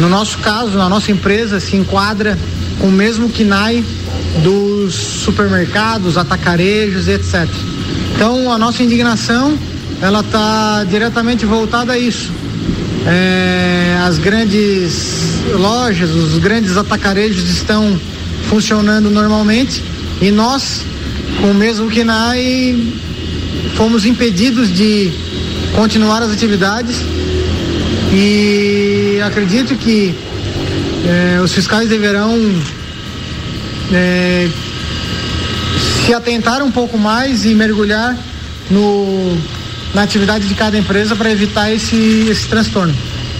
[0.00, 2.36] No nosso caso, na nossa empresa se enquadra
[2.80, 3.84] com o mesmo CNAE
[4.42, 7.48] dos supermercados, atacarejos, etc.
[8.14, 9.56] Então, a nossa indignação,
[10.02, 12.32] ela está diretamente voltada a isso.
[13.06, 17.98] É, as grandes lojas, os grandes atacarejos estão
[18.48, 19.82] funcionando normalmente
[20.20, 20.82] e nós,
[21.40, 22.94] com o mesmo KNAI,
[23.76, 25.12] fomos impedidos de
[25.76, 26.96] continuar as atividades
[28.12, 30.14] e acredito que
[31.06, 32.36] é, os fiscais deverão
[33.92, 34.48] é,
[36.04, 38.16] se atentar um pouco mais e mergulhar
[38.68, 39.38] no,
[39.94, 42.94] na atividade de cada empresa para evitar esse, esse transtorno.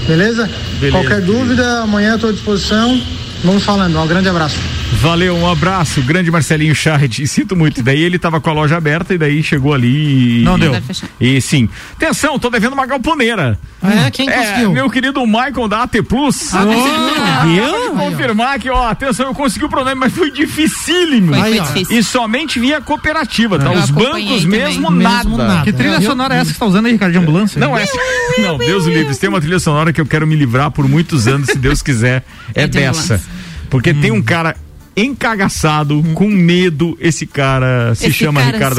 [0.07, 0.51] Beleza?
[0.81, 3.01] Beleza, Qualquer dúvida, amanhã estou à disposição.
[3.45, 3.99] Vamos falando.
[3.99, 4.59] Um grande abraço.
[5.01, 7.23] Valeu, um abraço, grande Marcelinho Chard.
[7.23, 7.81] E sinto muito.
[7.81, 10.45] E daí ele tava com a loja aberta e daí chegou ali e.
[10.45, 10.73] Não deu.
[11.21, 11.69] E sim.
[11.97, 13.59] Atenção, tô devendo uma galponeira.
[13.83, 14.11] Ah, é?
[14.11, 14.73] Quem conseguiu?
[14.73, 16.55] Meu querido Michael da AT Plus.
[16.55, 16.65] Ah?
[16.65, 21.35] Pode confirmar que, ó, atenção, eu consegui o problema, mas foi dificílimo.
[21.35, 21.99] Foi, foi difícil.
[21.99, 23.73] E somente via cooperativa, tá?
[23.73, 25.29] Eu Os bancos mesmo, Mesmo nada.
[25.29, 25.65] nada.
[25.65, 27.59] Que trilha Eu- sonora é essa que você tá usando aí, Ricardo, de ambulância?
[27.59, 27.93] Não, essa.
[28.39, 29.13] Não, Deus livre.
[29.15, 31.83] Se tem uma trilha sonora que eu quero me livrar por muitos anos, se Deus
[31.83, 32.25] quiser,
[32.55, 33.21] é É de dessa.
[33.69, 34.55] Porque tem um cara
[34.97, 38.77] encagaçado, com medo, esse cara se Esse chama cara Ricardo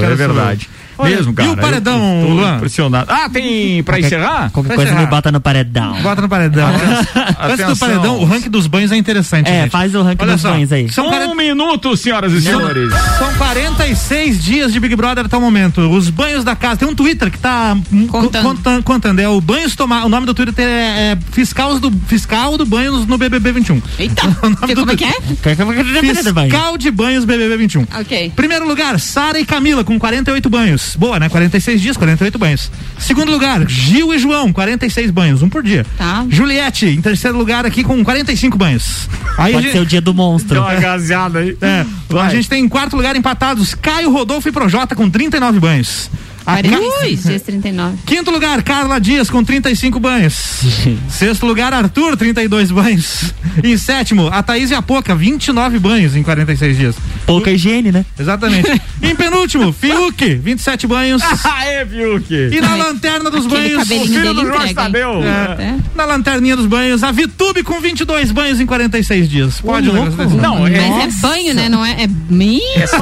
[0.00, 0.85] cara é sou eu.
[0.98, 1.52] Olha, Mesmo, e cara.
[1.52, 2.56] o paredão, eu Luan?
[2.56, 3.10] impressionado.
[3.10, 4.50] Ah, tem pra encerrar?
[4.50, 5.10] Qualquer Vai coisa me encerrar.
[5.10, 6.02] bota no paredão.
[6.02, 6.68] Bota no paredão.
[6.68, 7.68] Antes Atenção.
[7.70, 9.48] do paredão, o ranking dos banhos é interessante.
[9.50, 9.70] É, gente.
[9.70, 10.88] faz o ranking Olha dos só, banhos aí.
[10.90, 12.92] São, Um 40 minuto, senhoras e senhores.
[13.18, 15.80] são 46 dias de Big Brother até o momento.
[15.90, 16.76] Os banhos da casa.
[16.78, 18.42] Tem um Twitter que tá hum, Contando.
[18.42, 19.18] co- contan- contando.
[19.20, 20.04] É o banhos tomar.
[20.04, 23.82] O nome do Twitter é, é fiscal do fiscal do banhos no BBB 21.
[23.98, 25.12] Eita, O nome que- do como é que é?
[25.20, 27.86] Fiscal de banhos BBB 21.
[28.00, 28.32] Ok.
[28.34, 30.85] Primeiro lugar, Sara e Camila com 48 banhos.
[30.94, 31.28] Boa, né?
[31.28, 32.70] 46 dias, 48 banhos.
[32.98, 35.84] Segundo lugar, Gil e João, 46 banhos, um por dia.
[35.98, 36.24] Tá.
[36.28, 39.08] Juliette, em terceiro lugar aqui com 45 banhos.
[39.38, 40.54] Aí Pode gente- ser o dia do monstro.
[40.54, 41.56] Deu uma gaseada aí.
[41.60, 41.84] é,
[42.20, 46.10] a gente tem em quarto lugar empatados Caio, Rodolfo e Projota com 39 banhos.
[46.46, 47.96] A Ca- 46 dias 39.
[48.06, 50.34] Quinto lugar, Carla Dias com 35 banhos.
[51.10, 53.34] Sexto lugar, Arthur, 32 banhos.
[53.64, 56.96] Em sétimo, a Thaís e a Poca, 29 banhos em 46 dias.
[57.26, 58.04] Pouca higiene, né?
[58.18, 58.70] Exatamente.
[59.02, 61.20] em penúltimo, Fiuk, 27 banhos.
[61.44, 62.32] Aê, Fiuk.
[62.32, 64.74] E na lanterna dos banhos, o filho do Jorge?
[64.74, 65.22] Tadeu.
[65.24, 65.62] É.
[65.62, 65.74] É.
[65.94, 69.60] na lanterninha dos banhos, a Vitube com 22 banhos em 46 dias.
[69.60, 70.04] Pode um?
[70.36, 71.68] Não, é, Mas é banho, né?
[71.68, 72.04] Não é.
[72.04, 72.80] É.
[72.80, 72.98] É só.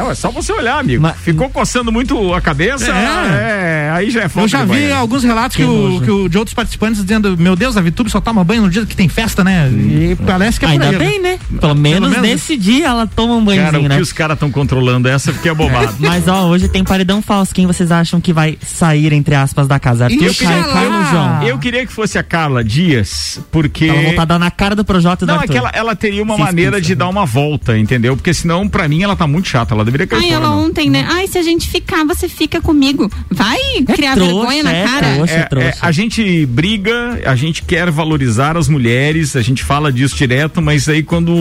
[0.00, 1.02] Não, é só você olhar, amigo.
[1.02, 3.88] Mas- Ficou coçando muito a cabeça, É.
[3.88, 6.28] é, aí já é falta Eu já vi alguns relatos que, Que o, que o-
[6.28, 9.08] de outros participantes dizendo: Meu Deus, a Vitube só toma banho no dia que tem
[9.08, 9.68] festa, né?
[9.70, 10.98] E parece que é por Ainda aí.
[10.98, 11.38] bem, né?
[11.60, 12.22] Pelo menos menos.
[12.26, 13.96] nesse dia ela toma um Cara, banhozinho, o né?
[13.96, 15.94] que os caras estão controlando essa porque é bobado.
[15.98, 17.54] Mas ó, hoje tem paredão falso.
[17.54, 20.04] Quem vocês acham que vai sair, entre aspas, da casa?
[20.04, 20.72] Arthur, Ixi, Caio, lá.
[20.72, 21.42] Carlos, João.
[21.42, 23.86] Eu queria que fosse a Carla Dias, porque.
[23.86, 26.40] Ela voltada na cara do Projota do Não, é que ela, ela teria uma Se
[26.40, 26.98] maneira expulsa, de né?
[26.98, 28.16] dar uma volta, entendeu?
[28.16, 29.74] Porque senão, pra mim, ela tá muito chata.
[29.74, 30.44] Ela deveria cair Ai, fora.
[30.44, 30.64] ela não.
[30.66, 31.06] ontem, né?
[31.08, 33.10] Ai, se a gente ficar, você fica comigo.
[33.30, 33.58] Vai
[33.94, 35.14] criar trouxa, vergonha na é cara.
[35.14, 35.34] trouxa.
[35.34, 35.68] É, trouxa.
[35.68, 40.60] é, a gente briga, a gente quer valorizar as mulheres, a gente fala disso direto,
[40.62, 41.32] mas aí quando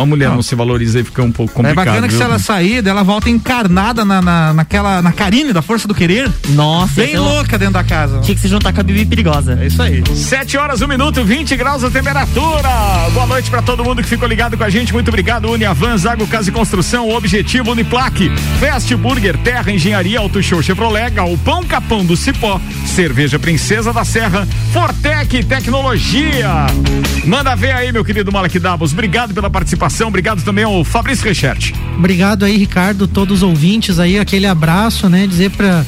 [0.00, 1.84] a mulher não, se valoriza aí fica um pouco É complicado.
[1.86, 2.18] bacana que viu?
[2.18, 6.30] se ela sair, ela volta encarnada na, na, naquela, na Karine da Força do Querer,
[6.50, 8.20] Nossa, bem então louca dentro da casa.
[8.20, 9.58] Tinha que se juntar com a Bibi Perigosa.
[9.60, 10.02] É isso aí.
[10.14, 12.68] 7 horas, 1 minuto, 20 graus a temperatura.
[13.12, 14.92] Boa noite pra todo mundo que ficou ligado com a gente.
[14.92, 20.62] Muito obrigado, Uniavan, Zago Casa e Construção, Objetivo Uniplaque, Fast Burger, Terra Engenharia, Auto Show
[20.62, 26.66] Chevrolet, Galpão Capão do Cipó, Cerveja Princesa da Serra, Fortec Tecnologia.
[27.24, 28.60] Manda ver aí, meu querido Malek.
[28.92, 30.08] Obrigado pela participação.
[30.08, 31.72] Obrigado também ao Fabrício Rechert.
[31.96, 35.26] Obrigado aí, Ricardo, todos os ouvintes aí, aquele abraço, né?
[35.26, 35.82] Dizer pra.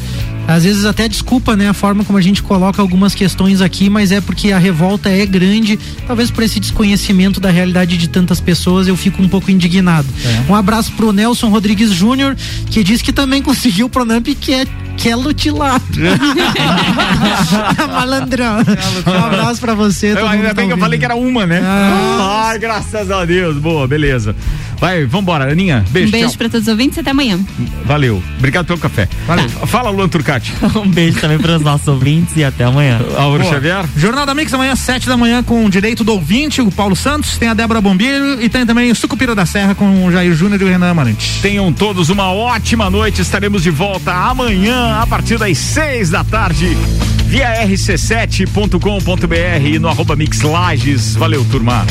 [0.47, 4.13] Às vezes até desculpa, né, a forma como a gente coloca algumas questões aqui, mas
[4.13, 8.89] é porque a revolta é grande, talvez por esse desconhecimento da realidade de tantas pessoas,
[8.89, 10.09] eu fico um pouco indignado.
[10.49, 12.37] Um abraço pro Nelson Rodrigues Júnior,
[12.71, 14.67] que diz que também conseguiu o Pronamp e quer
[14.97, 15.81] quer lutilar.
[17.91, 18.59] Malandrão.
[19.07, 20.13] Um abraço pra você.
[20.13, 21.61] Eu, ainda tá bem que eu falei que era uma, né?
[21.65, 22.51] Ah.
[22.51, 23.57] Ai, graças a Deus.
[23.57, 24.37] Boa, beleza.
[24.83, 25.85] Vai, vambora, Aninha.
[25.91, 26.39] Beijo, Um beijo tchau.
[26.39, 27.39] pra todos os ouvintes e até amanhã.
[27.85, 28.21] Valeu.
[28.37, 29.09] Obrigado pelo café.
[29.29, 29.49] Valeu.
[29.49, 30.53] Fala, Luan Turcati.
[30.75, 32.99] Um beijo também para os nossos ouvintes e até amanhã.
[33.17, 33.55] Álvaro Boa.
[33.55, 33.85] Xavier.
[33.97, 37.37] Jornal da Mix amanhã, 7 da manhã, com o direito do ouvinte, o Paulo Santos,
[37.39, 40.61] tem a Débora Bombeiro e tem também o Sucupira da Serra com o Jair Júnior
[40.61, 41.39] e o Renan Amarante.
[41.41, 43.23] Tenham todos uma ótima noite.
[43.23, 46.77] Estaremos de volta amanhã, a partir das seis da tarde,
[47.27, 51.15] via rc7.com.br e no arroba Mix Lages.
[51.15, 51.87] Valeu, turma.